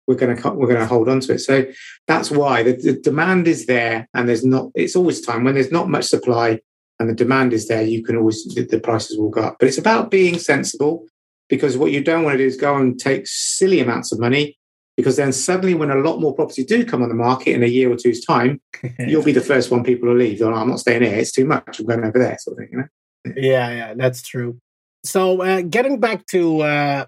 [0.08, 1.40] we're going to we're going to hold on to it.
[1.40, 1.66] So
[2.08, 4.72] that's why the, the, demand is there, and there's not.
[4.76, 6.60] It's always time when there's not much supply
[7.00, 7.82] and the demand is there.
[7.82, 11.06] You can always the, the prices will go up, but it's about being sensible
[11.50, 14.58] because what you don't want to do is go and take silly amounts of money
[14.98, 17.68] because then suddenly when a lot more properties do come on the market in a
[17.68, 18.62] year or two's time,
[19.00, 20.42] you'll be the first one people will leave.
[20.42, 21.80] Oh, I'm not staying here; it's too much.
[21.80, 22.70] I'm going over there, sort of thing.
[22.72, 23.34] You know?
[23.36, 24.60] Yeah, yeah, that's true.
[25.04, 27.06] So, uh, getting back to uh,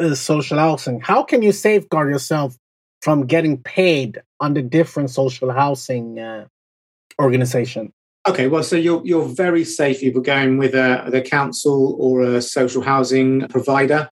[0.00, 1.00] uh, social housing.
[1.00, 2.56] How can you safeguard yourself
[3.02, 6.46] from getting paid on the different social housing uh,
[7.20, 7.92] organization?
[8.28, 12.22] Okay, well, so you're you're very safe if you're going with a the council or
[12.22, 14.10] a social housing provider.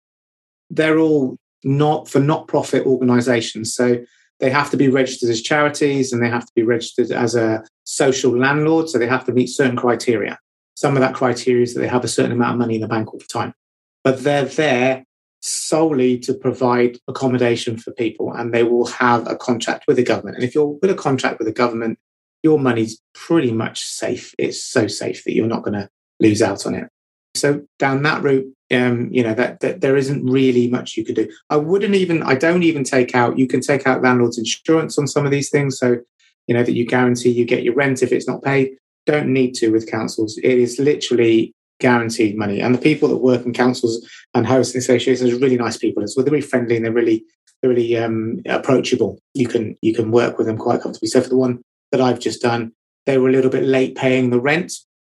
[0.70, 4.04] They're all not for not profit organisations, so
[4.40, 7.64] they have to be registered as charities and they have to be registered as a
[7.84, 8.88] social landlord.
[8.88, 10.38] So they have to meet certain criteria.
[10.76, 12.88] Some of that criteria is that they have a certain amount of money in the
[12.88, 13.54] bank all the time,
[14.02, 15.04] but they're there
[15.40, 20.36] solely to provide accommodation for people and they will have a contract with the government.
[20.36, 21.98] And if you're with a contract with the government,
[22.42, 24.34] your money's pretty much safe.
[24.38, 26.88] It's so safe that you're not going to lose out on it.
[27.34, 31.16] So down that route, um, you know that, that there isn't really much you could
[31.16, 31.30] do.
[31.50, 32.22] I wouldn't even.
[32.22, 33.38] I don't even take out.
[33.38, 35.98] You can take out landlord's insurance on some of these things, so
[36.46, 38.72] you know that you guarantee you get your rent if it's not paid.
[39.06, 40.38] Don't need to with councils.
[40.38, 42.60] It is literally guaranteed money.
[42.60, 46.14] And the people that work in councils and housing associations are really nice people as
[46.16, 46.24] well.
[46.24, 47.24] They're really friendly and they're really
[47.60, 49.18] they're really um, approachable.
[49.34, 51.08] You can you can work with them quite comfortably.
[51.08, 52.72] So for the one that I've just done,
[53.06, 54.72] they were a little bit late paying the rent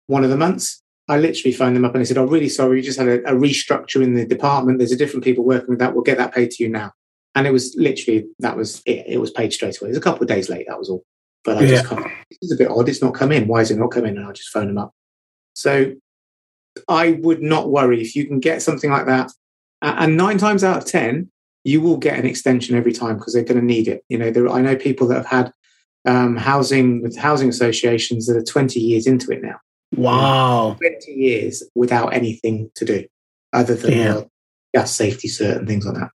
[0.07, 0.83] one of the months.
[1.09, 3.09] I literally phoned them up and they said, "I'm "Oh, really sorry, we just had
[3.09, 4.79] a, a restructure in the department.
[4.79, 5.95] There's a different people working with that.
[5.95, 6.93] We'll get that paid to you now."
[7.35, 9.05] And it was literally that was it.
[9.07, 9.89] It was paid straight away.
[9.89, 10.67] It was a couple of days late.
[10.69, 11.05] That was all.
[11.45, 11.69] But I yeah.
[11.69, 12.07] just can't.
[12.31, 12.89] It's a bit odd.
[12.89, 13.47] It's not come in.
[13.47, 14.17] Why is it not coming?
[14.17, 14.93] And I just phone them up.
[15.55, 15.95] So
[16.89, 19.31] I would not worry if you can get something like that.
[19.83, 21.31] And nine times out of 10,
[21.65, 24.05] you will get an extension every time because they're going to need it.
[24.09, 25.53] You know, there, I know people that have had
[26.07, 29.57] um, housing with housing associations that are 20 years into it now.
[29.95, 30.77] Wow.
[30.81, 33.05] 20 years without anything to do
[33.53, 34.21] other than yeah.
[34.75, 36.11] gas safety cert and things like that.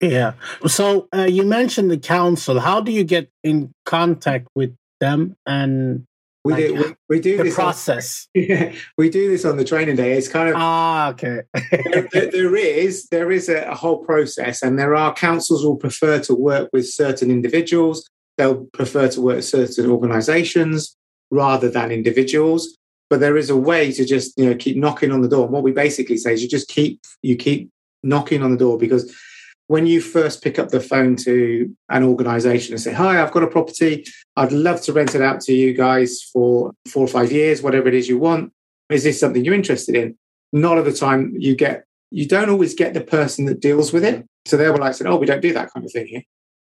[0.00, 0.32] Yeah.
[0.66, 2.58] So uh, you mentioned the council.
[2.60, 6.06] How do you get in contact with them and
[6.42, 8.26] We Like, do we, we do the this on- process.
[8.34, 10.12] Yeah, we do this on the training day.
[10.16, 11.42] It's kind of Ah, okay.
[11.92, 15.76] there, there- there is there is a, a whole process, and there are councils will
[15.76, 18.08] prefer to work with certain individuals.
[18.38, 20.96] They'll prefer to work with certain organisations
[21.30, 22.74] rather than individuals.
[23.10, 25.44] But there is a way to just you know keep knocking on the door.
[25.44, 27.70] And what we basically say is you just keep you keep
[28.02, 29.14] knocking on the door because
[29.66, 33.42] when you first pick up the phone to an organisation and say, "Hi, I've got
[33.42, 34.04] a property.
[34.36, 37.88] I'd love to rent it out to you guys for four or five years, whatever
[37.88, 38.52] it is you want.
[38.88, 40.16] Is this something you're interested in?"
[40.52, 44.04] Not of the time you get you don't always get the person that deals with
[44.04, 44.26] it.
[44.46, 46.22] So they'll be like, "Oh, we don't do that kind of thing here,"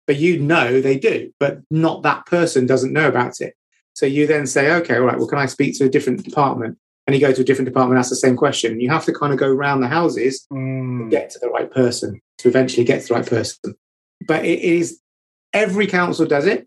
[0.06, 3.54] but you know they do, but not that person doesn't know about it.
[3.94, 5.16] So you then say, "Okay, all right.
[5.16, 7.98] Well, can I speak to a different department?" And you go to a different department,
[7.98, 8.80] ask the same question.
[8.80, 12.20] You have to kind of go around the houses Mm, get to the right person
[12.38, 13.74] to eventually get to the right person.
[14.26, 15.00] But it is
[15.52, 16.66] every council does it,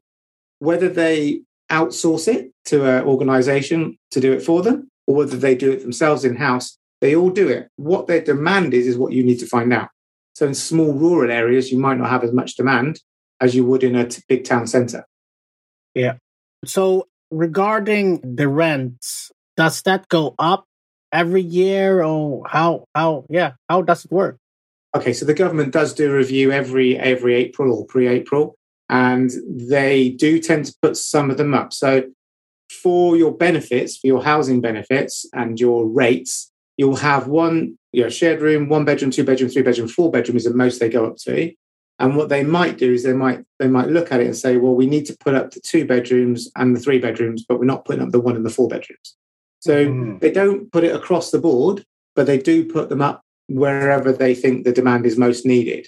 [0.60, 5.56] whether they outsource it to an organization to do it for them or whether they
[5.56, 7.70] do it themselves in house, they all do it.
[7.76, 9.90] What their demand is, is what you need to find out.
[10.34, 13.02] So in small rural areas, you might not have as much demand
[13.40, 15.06] as you would in a t- big town center.
[15.94, 16.18] Yeah.
[16.66, 20.66] So regarding the rents, does that go up
[21.12, 24.38] every year or how how yeah, how does it work?
[24.96, 28.56] Okay, so the government does do a review every every April or pre-April,
[28.90, 31.74] and they do tend to put some of them up.
[31.74, 32.04] So
[32.82, 38.10] for your benefits, for your housing benefits and your rates, you'll have one you know,
[38.10, 41.06] shared room, one bedroom, two bedroom, three bedroom, four bedroom is the most they go
[41.06, 41.54] up to.
[42.00, 44.58] And what they might do is they might they might look at it and say,
[44.58, 47.66] well, we need to put up the two bedrooms and the three bedrooms, but we're
[47.66, 49.16] not putting up the one and the four bedrooms.
[49.60, 50.20] So Mhm.
[50.20, 51.84] they don't put it across the board,
[52.16, 55.88] but they do put them up wherever they think the demand is most needed.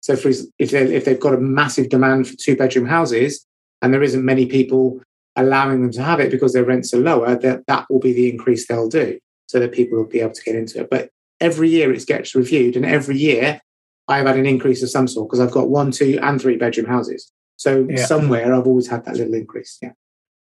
[0.00, 3.46] So for, if, they, if they've got a massive demand for two bedroom houses
[3.80, 5.00] and there isn't many people
[5.36, 8.30] allowing them to have it because their rents are lower, that, that will be the
[8.30, 10.90] increase they'll do so that people will be able to get into it.
[10.90, 13.60] But every year it gets reviewed and every year
[14.08, 16.86] I've had an increase of some sort because I've got one, two and three bedroom
[16.86, 17.30] houses.
[17.56, 18.04] So Yeah.
[18.04, 19.78] somewhere I've always had that little increase.
[19.82, 19.92] Yeah.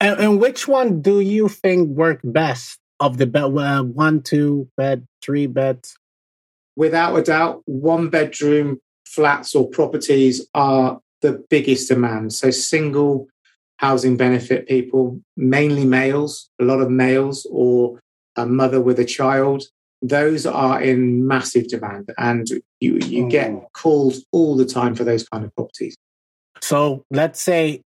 [0.01, 3.45] And, and which one do you think work best of the bed?
[3.45, 5.97] Uh, one, two bed, three beds.
[6.77, 12.33] without a doubt, one bedroom flats or properties are the biggest demand.
[12.33, 13.27] So, single
[13.77, 17.99] housing benefit people, mainly males, a lot of males, or
[18.37, 19.65] a mother with a child,
[20.03, 22.11] those are in massive demand.
[22.19, 22.49] And
[22.81, 23.65] you, you get Mm.
[23.73, 25.97] calls all the time for those kind of properties.
[26.63, 27.83] So let's say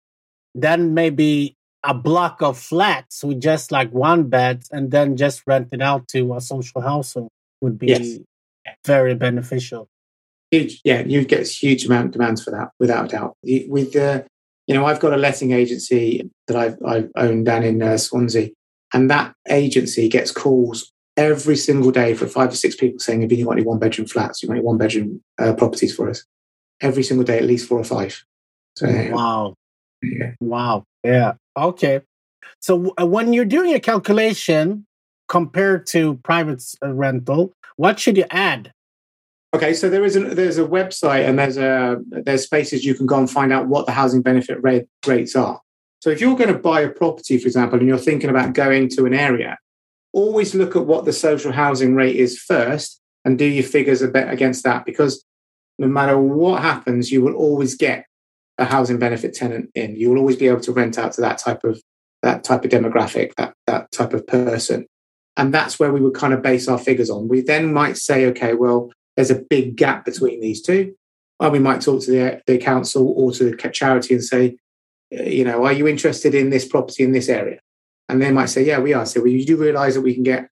[0.55, 5.69] then maybe a block of flats with just like one bed and then just rent
[5.71, 7.29] it out to a social household
[7.61, 8.19] would be Yes.
[8.85, 9.89] very beneficial.
[10.51, 13.35] Huge, yeah, you get huge amount of demands for that, without a doubt.
[13.43, 14.25] With the,
[14.67, 18.51] you know, I've got a letting agency that I've, I've owned down in uh, Swansea,
[18.93, 23.31] and that agency gets calls every single day for five or six people saying, "Have
[23.31, 24.41] you got any one bedroom flats?
[24.41, 26.23] You got any one bedroom uh, properties for us?"
[26.81, 28.23] Every single day, at least four or five.
[28.77, 29.55] So Wow.
[30.01, 30.31] yeah.
[30.39, 30.85] Wow.
[31.03, 31.33] Yeah.
[31.55, 32.01] Okay.
[32.59, 34.85] So uh, when you're doing a calculation
[35.27, 38.71] compared to private uh, rental, what should you add?
[39.55, 43.05] Okay, so there is a there's a website and there's a there's spaces you can
[43.05, 45.61] go and find out what the housing benefit rate, rates are.
[45.99, 48.89] So if you're going to buy a property, for example, and you're thinking about going
[48.89, 49.57] to an area,
[50.13, 54.07] always look at what the social housing rate is first and do your figures a
[54.07, 55.25] bit against that because
[55.79, 58.05] no matter what happens, you will always get
[58.57, 59.95] a housing benefit tenant in.
[59.95, 61.81] You will always be able to rent out to that type of
[62.21, 64.85] that type of demographic, that that type of person.
[65.35, 67.27] And that's where we would kind of base our figures on.
[67.27, 70.95] We then might say, okay, well, there's a big gap between these two.
[71.39, 74.57] Well, we might talk to the, the council or to the charity and say,
[75.09, 77.59] you know, are you interested in this property in this area?
[78.09, 79.05] And they might say, yeah, we are.
[79.05, 80.49] So well, you do realise that we can get,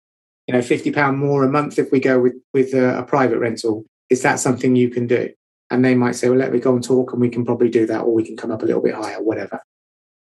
[0.48, 3.40] you know, fifty pound more a month if we go with with a, a private
[3.40, 3.86] rental.
[4.10, 5.30] Is that something you can do?
[5.70, 7.86] And they might say, well, let me go and talk, and we can probably do
[7.86, 9.62] that, or we can come up a little bit higher, whatever.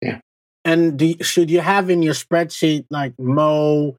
[0.00, 0.20] Yeah.
[0.64, 3.97] And do you- should you have in your spreadsheet like Mo?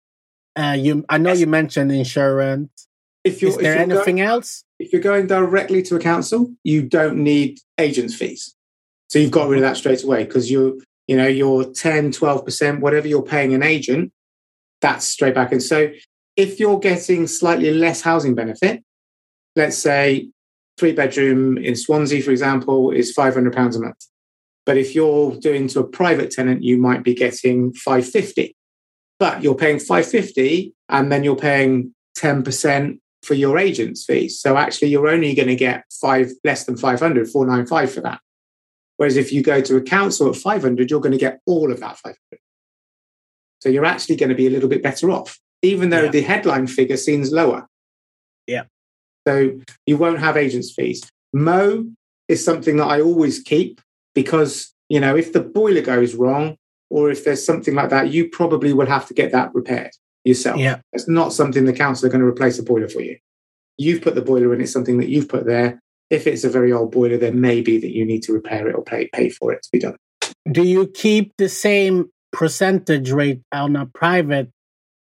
[0.58, 1.40] Uh, you, I know Yes.
[1.42, 2.88] you mentioned insurance.
[3.24, 4.64] If you're, Is there if you're anything going, else?
[4.80, 8.56] if you're going directly to a council, you don't need agents fees.
[9.10, 12.80] So you've got rid of that straight away because you, you know, your 10, 12%,
[12.80, 14.12] whatever you're paying an agent,
[14.82, 15.92] that's straight back and So
[16.36, 18.84] if you're getting slightly less housing benefit,
[19.56, 20.30] let's say
[20.78, 24.06] three bedroom in Swansea, for example, is £500 a month.
[24.66, 28.56] But if you're doing to a private tenant, you might be getting 550.
[29.18, 34.40] But you're paying 550 and then you're paying 10% for your agent's fees.
[34.40, 38.20] So actually, you're only going to get five less than 500, 495 for that.
[38.98, 41.80] Whereas if you go to a council at 500, you're going to get all of
[41.80, 42.16] that 500.
[43.62, 46.12] So you're actually going to be a little bit better off, even though Yeah.
[46.12, 47.68] the headline figure seems lower.
[48.48, 48.64] Yeah.
[49.28, 51.04] So you won't have agents' fees.
[51.34, 51.86] Mo
[52.28, 53.82] is something that I always keep
[54.16, 56.58] because, you know, if the boiler goes wrong
[56.90, 59.92] or if there's something like that, you probably will have to get that repaired
[60.24, 60.58] yourself.
[60.60, 60.80] Yeah.
[60.94, 63.18] It's not something the council are going to replace a boiler for you.
[63.78, 65.80] You've put the boiler in, it's something that you've put there.
[66.10, 68.84] If it's a very old boiler, then maybe that you need to repair it or
[68.84, 69.96] pay, pay for it to be done.
[70.50, 74.50] Do you keep the same percentage rate on a private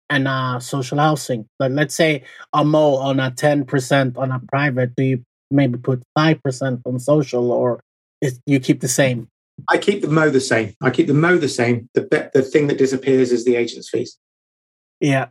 [0.09, 1.47] and uh social housing?
[1.57, 2.23] But let's say
[2.53, 4.95] a mo on a ten percent on a private.
[4.95, 7.79] Do you maybe put five percent on social, or
[8.21, 9.29] is you keep the same?
[9.69, 10.73] I keep the Mo the same.
[10.81, 11.89] I keep the Mo the same.
[11.93, 14.17] The, be- the thing that disappears is the agent's fees.
[14.99, 15.27] Yeah.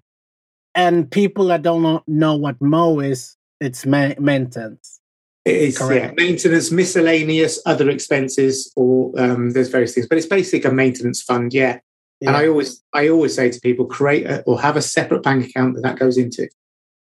[0.74, 5.00] And people that don't know, know what mo is, it's ma- maintenance.
[5.44, 10.06] It is yeah, maintenance, miscellaneous, other expenses, or um, there's various things.
[10.06, 11.80] But it's basically a maintenance fund, yeah.
[12.24, 15.44] And I always, I always say to people, create a, or have a separate bank
[15.44, 16.48] account that that goes into,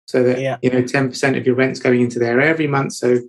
[0.05, 0.57] so that Yeah.
[0.61, 2.93] you know ten percent of your rent's going into there every month.
[2.93, 3.21] So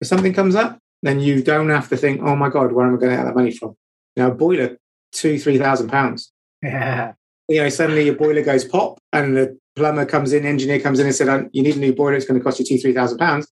[0.00, 2.94] if something comes up, then you don't have to think, oh my god, where am
[2.94, 3.76] I going to get that money from?
[4.16, 4.78] Now, a boiler,
[5.12, 6.32] two, three thousand pounds.
[6.62, 7.12] Yeah.
[7.48, 11.06] You know, suddenly your boiler goes pop, and the plumber comes in, engineer comes in,
[11.06, 12.14] and said, "Oh, you need a new boiler.
[12.14, 13.46] It's going to cost you two, three thousand pounds.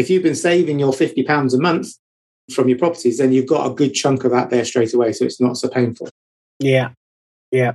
[0.00, 1.88] If you've been saving your fifty pounds a month
[2.54, 5.12] from your properties, then you've got a good chunk of that there straight away.
[5.12, 6.08] So it's not so painful.
[6.58, 6.90] Yeah.
[7.50, 7.72] Yeah.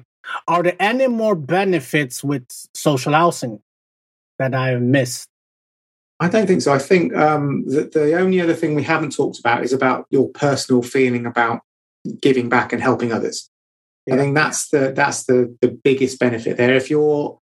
[0.47, 3.61] Are there any more benefits with social housing
[4.39, 5.27] that I have missed?
[6.19, 6.73] I don't think so.
[6.73, 10.29] I think um, that the only other thing we haven't talked about is about your
[10.29, 11.61] personal feeling about
[12.21, 13.49] giving back and helping others.
[14.11, 16.75] I think that's the that's the the biggest benefit there.
[16.75, 17.39] If you're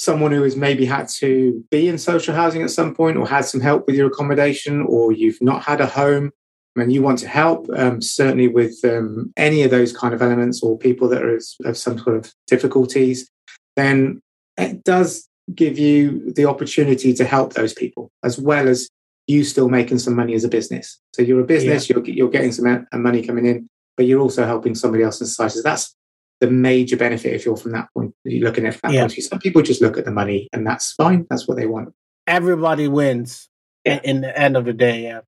[0.00, 3.44] someone who has maybe had to be in social housing at some point or had
[3.44, 6.30] some help with your accommodation or you've not had a home
[6.74, 10.62] and you want to help um, certainly with um, any of those kind of elements
[10.62, 13.28] or people that are have some sort of difficulties
[13.76, 14.22] then
[14.56, 18.88] it does give you the opportunity to help those people as well as
[19.26, 20.98] you still making some money as a business.
[21.14, 24.46] So you're a business you're, you're getting some uh, money coming in but you're also
[24.46, 25.56] helping somebody else in society.
[25.56, 25.94] So that's
[26.40, 29.02] the major benefit if you're from that point you're looking at that Yeah.
[29.02, 31.92] point some people just look at the money and that's fine that's what they want
[32.26, 33.48] Everybody wins
[33.84, 34.00] Yeah.
[34.04, 35.02] in, in the end of the day.
[35.02, 35.20] Yeah.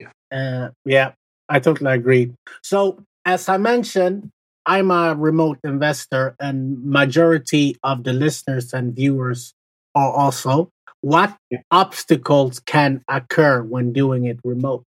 [0.00, 0.10] Yeah.
[0.30, 1.12] Uh, yeah.
[1.48, 2.32] I totally agree.
[2.62, 4.30] So, as I mentioned,
[4.66, 9.54] I'm a remote investor, and majority of the listeners and viewers
[9.94, 10.70] are also.
[11.00, 11.60] What Yeah.
[11.70, 14.84] obstacles can occur when doing it remote?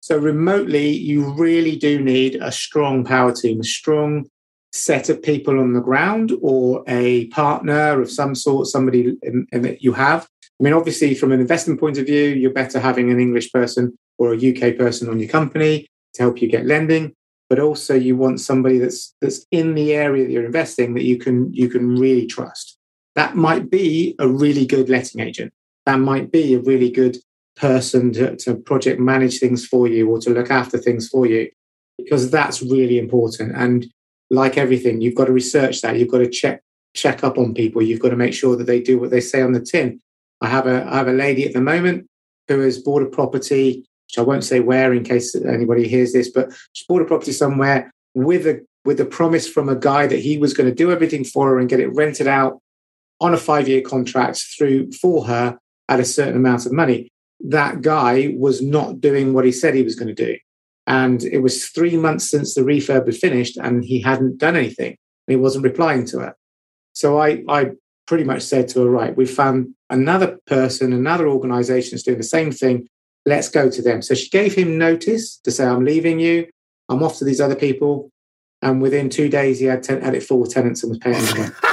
[0.00, 4.26] So remotely, you really do need a strong power team, a strong
[4.72, 9.16] set of people on the ground, or a partner of some sort, somebody
[9.52, 10.26] that you have.
[10.60, 13.96] I mean, obviously, from an investment point of view, you're better having an English person
[14.18, 17.14] or a UK person on your company to help you get lending.
[17.48, 21.16] But also, you want somebody that's that's in the area that you're investing that you
[21.18, 22.76] can you can really trust.
[23.14, 25.52] That might be a really good letting agent.
[25.86, 27.16] That might be a really good
[27.56, 31.50] person to, to project manage things for you or to look after things for you
[31.96, 33.86] because that's really important and
[34.30, 36.62] like everything you've got to research that you've got to check
[36.94, 39.42] check up on people you've got to make sure that they do what they say
[39.42, 40.00] on the tin
[40.40, 42.06] i have a i have a lady at the moment
[42.48, 46.30] who has bought a property which i won't say where in case anybody hears this
[46.30, 50.20] but she bought a property somewhere with a with a promise from a guy that
[50.20, 52.60] he was going to do everything for her and get it rented out
[53.20, 55.58] on a five year contract through for her
[55.88, 57.10] at a certain amount of money
[57.40, 60.36] that guy was not doing what he said he was going to do.
[60.88, 64.96] And it was three months since the refurb had finished and he hadn't done anything.
[65.26, 66.34] And he wasn't replying to her.
[66.94, 67.72] So I, I
[68.06, 72.24] pretty much said to her, right, we found another person, another organization that's doing the
[72.24, 72.88] same thing.
[73.26, 74.00] Let's go to them.
[74.00, 76.46] So she gave him notice to say, I'm leaving you.
[76.88, 78.10] I'm off to these other people.
[78.62, 81.22] And within two days, he had, ten, had it full of tenants and was paying
[81.26, 81.54] them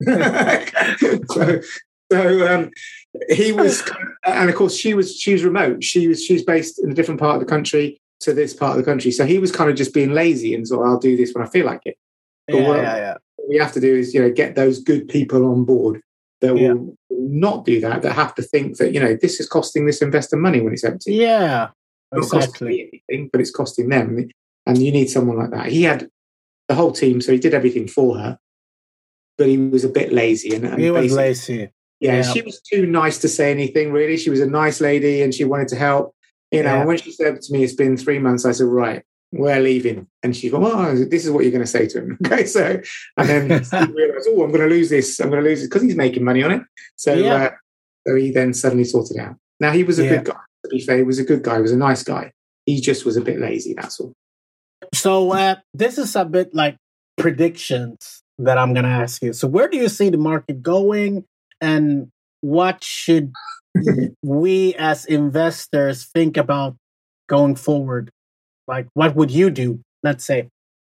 [1.32, 1.60] so,
[2.12, 2.70] so um,
[3.30, 3.82] he was,
[4.26, 5.82] and of course, she was she was remote.
[5.84, 8.78] She was she's based in a different part of the country to this part of
[8.78, 9.10] the country.
[9.10, 11.50] So he was kind of just being lazy and so I'll do this when I
[11.50, 11.96] feel like it.
[12.48, 13.14] But yeah, what- yeah, yeah.
[13.36, 16.00] What we have to do is you know get those good people on board
[16.40, 18.02] that will not do that.
[18.02, 20.84] That have to think that you know this is costing this investor money when it's
[20.84, 21.14] empty.
[21.14, 21.68] Yeah,
[22.12, 23.02] It's not costing exactly.
[23.10, 24.28] anything, but it's costing them.
[24.66, 25.66] And you need someone like that.
[25.66, 26.08] He had
[26.68, 28.38] the whole team, so he did everything for her,
[29.36, 30.54] but he was a bit lazy.
[30.54, 31.70] And, and He was lazy.
[32.00, 32.22] Yeah, Yeah.
[32.22, 34.16] she was too nice to say anything, really.
[34.16, 36.14] She was a nice lady and she wanted to help.
[36.50, 36.78] You know, Yeah.
[36.80, 40.06] and when she said to me, it's been three months, I said, right, we're leaving.
[40.22, 42.18] And she went, oh, this is what you're going to say to him.
[42.26, 42.80] Okay, so,
[43.16, 45.18] and then he realized, oh, I'm going to lose this.
[45.20, 46.62] I'm going to lose it because he's making money on it.
[46.96, 47.34] So, Yeah.
[47.34, 47.50] uh,
[48.06, 49.36] so he then suddenly sorted out.
[49.60, 50.98] Now, he was a good guy, to be fair.
[50.98, 51.56] He was a good guy.
[51.56, 52.32] He was a nice guy.
[52.66, 54.12] He just was a bit lazy, that's all.
[54.92, 56.76] So uh, this is a bit like
[57.16, 59.32] predictions that I'm going to ask you.
[59.32, 61.24] So, where do you see the market going,
[61.64, 62.12] and
[62.42, 63.32] what should
[64.22, 66.76] we as investors think about
[67.26, 68.10] going forward?
[68.68, 69.80] Like, what would you do?
[70.02, 70.50] Let's say.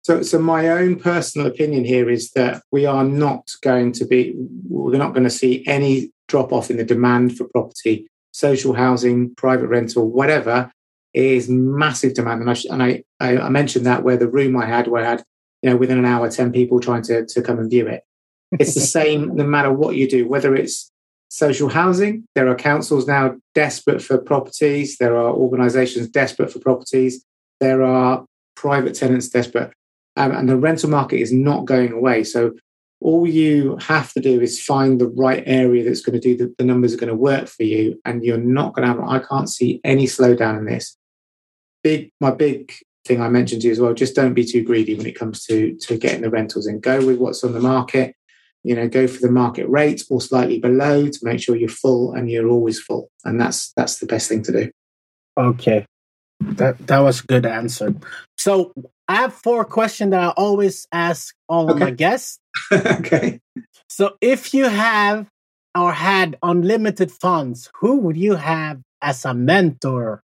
[0.03, 4.35] So, so my own personal opinion here is that we are not going to be,
[4.69, 9.35] we're not going to see any drop off in the demand for property, social housing,
[9.37, 10.71] private rental, whatever,
[11.15, 12.43] is massive demand.
[12.43, 15.25] And I, and I, I mentioned that where the room I had, where I had,
[15.63, 18.03] you know, within an hour, 10 people trying to, to come and view it.
[18.53, 20.91] It's the same no matter what you do, whether it's
[21.29, 27.25] social housing, there are councils now desperate for properties, there are organizations desperate for properties,
[27.61, 28.25] there are
[28.55, 29.73] private tenants desperate.
[30.17, 32.25] Um, and the rental market is not going away.
[32.25, 32.53] So
[33.01, 36.55] all you have to do is find the right area that's going to do the,
[36.59, 39.19] the numbers are going to work for you and you're not going to have i
[39.19, 40.97] can't see any slowdown in this
[41.83, 42.73] big my big
[43.05, 45.45] thing i mentioned to you as well just don't be too greedy when it comes
[45.45, 48.15] to to getting the rentals in go with what's on the market
[48.67, 52.13] you know go for the market rate or slightly below to make sure you're full
[52.13, 54.71] and you're always full and that's that's the best thing to do
[55.39, 55.85] okay
[56.41, 57.95] that that was a good answer
[58.37, 58.73] so
[59.09, 61.73] i have four questions that i always ask all okay.
[61.73, 62.41] of my guests
[62.73, 63.41] okay.
[63.89, 65.29] So if you have
[65.77, 70.23] or had unlimited funds, who would you have as a mentor?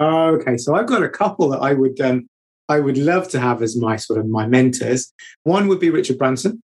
[0.00, 2.26] Okay, so I've got a couple that I would um,
[2.68, 5.12] I would love to have as my sort of my mentors.
[5.44, 6.60] One would be Richard Branson.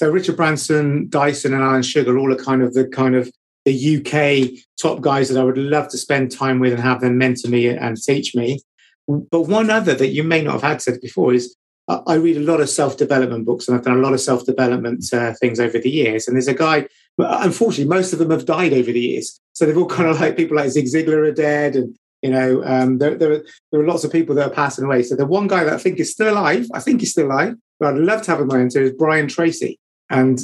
[0.00, 3.30] So Richard Branson, Dyson, and Alan Sugar, all are kind of the kind of
[3.66, 7.18] the UK top guys that I would love to spend time with and have them
[7.18, 8.62] mentor me and teach me.
[9.06, 11.54] But one other that you may not have had said before is
[11.86, 14.46] I read a lot of self development books and I've done a lot of self
[14.46, 16.26] development uh, things over the years.
[16.26, 16.88] And there's a guy,
[17.18, 19.38] unfortunately, most of them have died over the years.
[19.52, 21.76] So they've all kind of like people like Zig Ziglar are dead.
[21.76, 24.86] And, you know, um, there, there, are, there are lots of people that are passing
[24.86, 25.02] away.
[25.02, 27.54] So the one guy that I think is still alive, I think he's still alive,
[27.78, 29.78] but I'd love to have him mentor is Brian Tracy.
[30.10, 30.38] And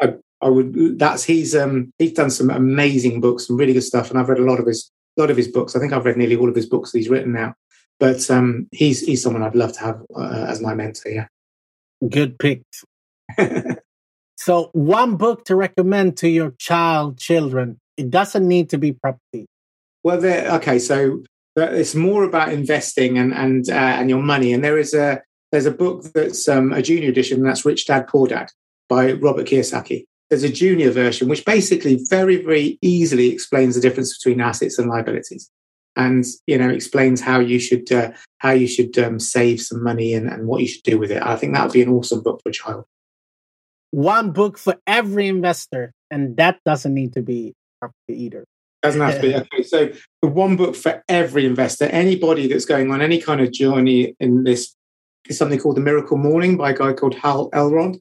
[0.00, 4.10] I, I would, that's, he's, um, he's done some amazing books, some really good stuff.
[4.10, 5.74] And I've read a lot of his, a lot of his books.
[5.74, 7.54] I think I've read nearly all of his books that he's written now.
[8.02, 11.08] But um, he's he's someone I'd love to have uh, as my mentor.
[11.08, 11.26] Yeah,
[12.08, 12.62] good pick.
[14.36, 17.78] so, one book to recommend to your child, children.
[17.96, 19.46] It doesn't need to be property.
[20.02, 20.50] Well, there.
[20.54, 20.80] okay.
[20.80, 21.22] So
[21.54, 24.52] it's more about investing and and uh, and your money.
[24.52, 27.86] And there is a there's a book that's um, a junior edition, and that's Rich
[27.86, 28.50] Dad Poor Dad
[28.92, 30.04] by Robert Kiyosaki.
[30.28, 34.88] There's a junior version, which basically very very easily explains the difference between assets and
[34.88, 35.50] liabilities
[35.96, 40.14] and you know explains how you should uh, how you should um, save some money
[40.14, 41.22] and, and what you should do with it.
[41.22, 42.84] I think that would be an awesome book for a child.
[43.90, 47.54] One book for every investor, and that doesn't need to be
[48.08, 48.44] either.
[48.82, 49.62] Doesn't have to be okay.
[49.62, 54.44] So one book for every investor, anybody that's going on any kind of journey in
[54.44, 54.74] this
[55.28, 57.96] is something called The Miracle Morning by a guy called Hal Elrod.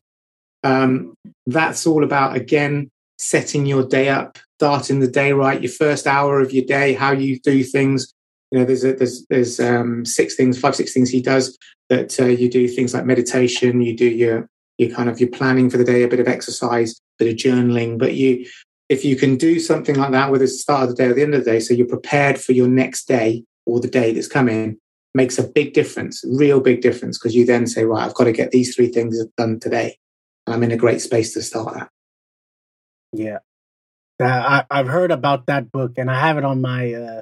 [0.64, 1.16] Um,
[1.48, 6.40] that's all about again setting your day up, starting the day right, your first hour
[6.40, 8.14] of your day, how you do things.
[8.52, 11.58] You know, there's a, there's there's um, six things, five six things he does
[11.90, 15.70] that uh, you do things like meditation, you do your your kind of your planning
[15.70, 17.98] for the day, a bit of exercise, a bit of journaling.
[17.98, 18.46] But you,
[18.90, 21.14] if you can do something like that, whether it's the start of the day or
[21.14, 24.12] the end of the day, so you're prepared for your next day or the day
[24.12, 24.78] that's coming,
[25.14, 28.32] makes a big difference, real big difference, because you then say, right, I've got to
[28.32, 29.98] get these three things done today.
[30.48, 31.90] I'm in a great space to start that.
[33.14, 33.40] Yeah.
[34.20, 37.22] Uh, I, have heard about that book and I have it on my uh,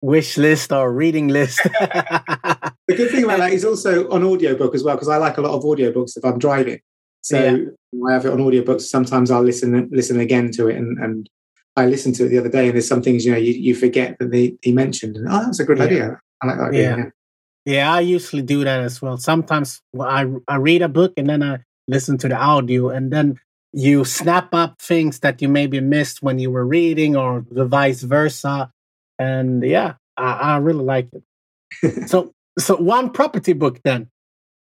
[0.00, 1.60] wish list or reading list.
[1.64, 5.40] the good thing about that is also on audiobook as well, because I like a
[5.40, 6.80] lot of audiobooks if I'm driving.
[7.22, 8.08] So yeah.
[8.08, 8.82] I have it on audiobooks.
[8.82, 11.30] Sometimes I'll listen listen again to it and, and
[11.76, 13.74] I listened to it the other day and there's some things, you know, you, you
[13.76, 15.16] forget that they, he mentioned.
[15.16, 15.84] And, oh, that's a good yeah.
[15.84, 16.20] idea.
[16.42, 16.82] I like that idea.
[16.82, 16.96] Yeah.
[16.96, 17.04] yeah.
[17.64, 19.18] Yeah, I usually do that as well.
[19.18, 21.58] Sometimes I I read a book and then I
[21.88, 23.38] listen to the audio, and then
[23.72, 28.02] you snap up things that you maybe missed when you were reading or the vice
[28.02, 28.70] versa.
[29.18, 32.08] And yeah i, I really like it.
[32.08, 34.10] So so one property book then.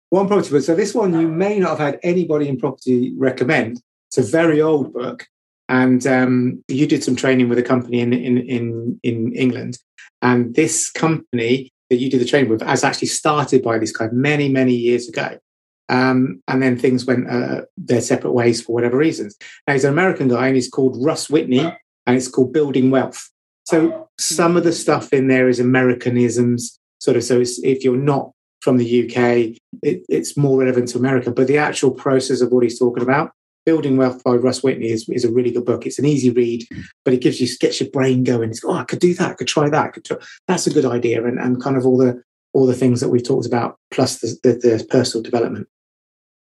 [0.09, 0.63] One property book.
[0.63, 3.81] So this one you may not have had anybody in property recommend.
[4.09, 5.27] It's a very old book
[5.69, 9.77] and um, you did some training with a company in, in in in england.
[10.21, 14.07] And this company that you did the training with has actually started by this guy
[14.11, 15.37] many many years ago
[15.89, 19.38] um, and then things went uh, their separate ways for whatever reasons.
[19.65, 23.29] Now he's an American guy and he's called Russ Whitney and it's called Building Wealth.
[23.65, 27.23] So some of the stuff in there is Americanisms, sort of.
[27.23, 28.31] So if you're not
[28.61, 31.31] from the UK, it, it's more relevant to America.
[31.31, 33.31] But the actual process of what he's talking about,
[33.65, 35.85] Building Wealth by Russ Whitney, is, is a really good book.
[35.85, 36.65] It's an easy read,
[37.03, 38.49] but it gives you gets your brain going.
[38.49, 39.31] It's oh, I could do that.
[39.31, 39.93] I could try that.
[39.93, 40.17] Could try.
[40.47, 42.23] That's a good idea, and, and kind of all the
[42.53, 45.67] all the things that we've talked about, plus the, the, the personal development.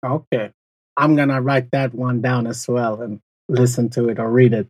[0.05, 0.51] Okay.
[0.96, 4.53] I'm going to write that one down as well and listen to it or read
[4.53, 4.66] it.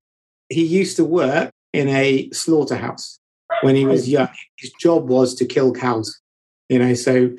[0.48, 3.18] He used to work in a slaughterhouse
[3.62, 4.28] when he was young.
[4.58, 6.20] His job was to kill cows,
[6.68, 7.30] you know, so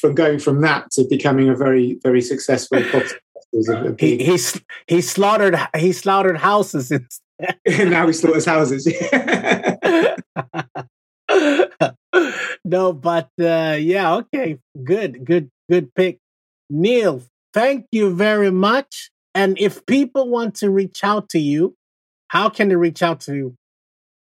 [0.00, 2.80] from going from that to becoming a very, very successful
[3.98, 4.38] he, he,
[4.86, 6.90] he slaughtered he slaughtered houses
[7.66, 8.86] now he slaughters houses
[12.64, 16.18] no but uh, yeah okay good good good pick
[16.70, 21.76] neil thank you very much and if people want to reach out to you
[22.28, 23.56] how can they reach out to you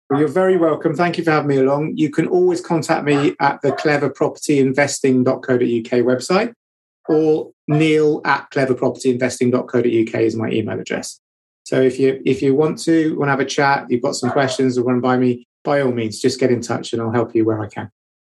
[0.10, 0.96] well, you're very welcome.
[0.96, 1.98] Thank you for having me along.
[1.98, 6.54] You can always contact me at the cleverpropertyinvesting.co.uk website
[7.10, 11.20] or neil at cleverpropertyinvesting.co.uk is my email address.
[11.64, 14.32] So if you if you want to want to have a chat, you've got some
[14.32, 17.36] questions or run by me, by all means, just get in touch and I'll help
[17.36, 17.92] you where I can.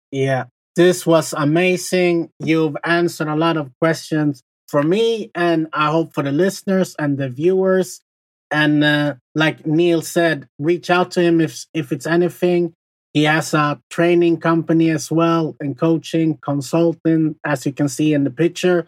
[0.10, 0.46] Yeah,
[0.80, 2.32] this was amazing.
[2.40, 7.18] You've answered a lot of questions for me, and I hope for the listeners and
[7.18, 8.00] the viewers.
[8.50, 12.76] And uh, like Neil said, reach out to him if if it's anything.
[13.12, 18.24] He has a training company as well and coaching, consulting, as you can see in
[18.24, 18.88] the picture.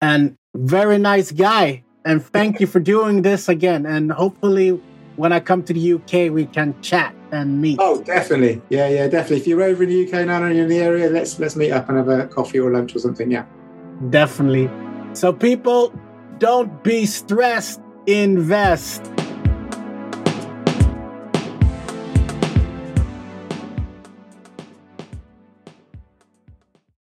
[0.00, 1.84] And very nice guy.
[2.06, 3.84] And thank you for doing this again.
[3.84, 4.80] And hopefully,
[5.18, 7.78] when I come to the UK, we can chat and meet.
[7.80, 8.62] Oh, definitely.
[8.70, 9.38] Yeah, yeah, definitely.
[9.38, 11.72] If you're over in the UK now and you're in the area, let's let's meet
[11.72, 13.30] up and have a coffee or lunch or something.
[13.30, 13.44] Yeah.
[14.10, 14.70] Definitely.
[15.14, 15.92] So people,
[16.38, 17.80] don't be stressed.
[18.06, 19.04] Invest.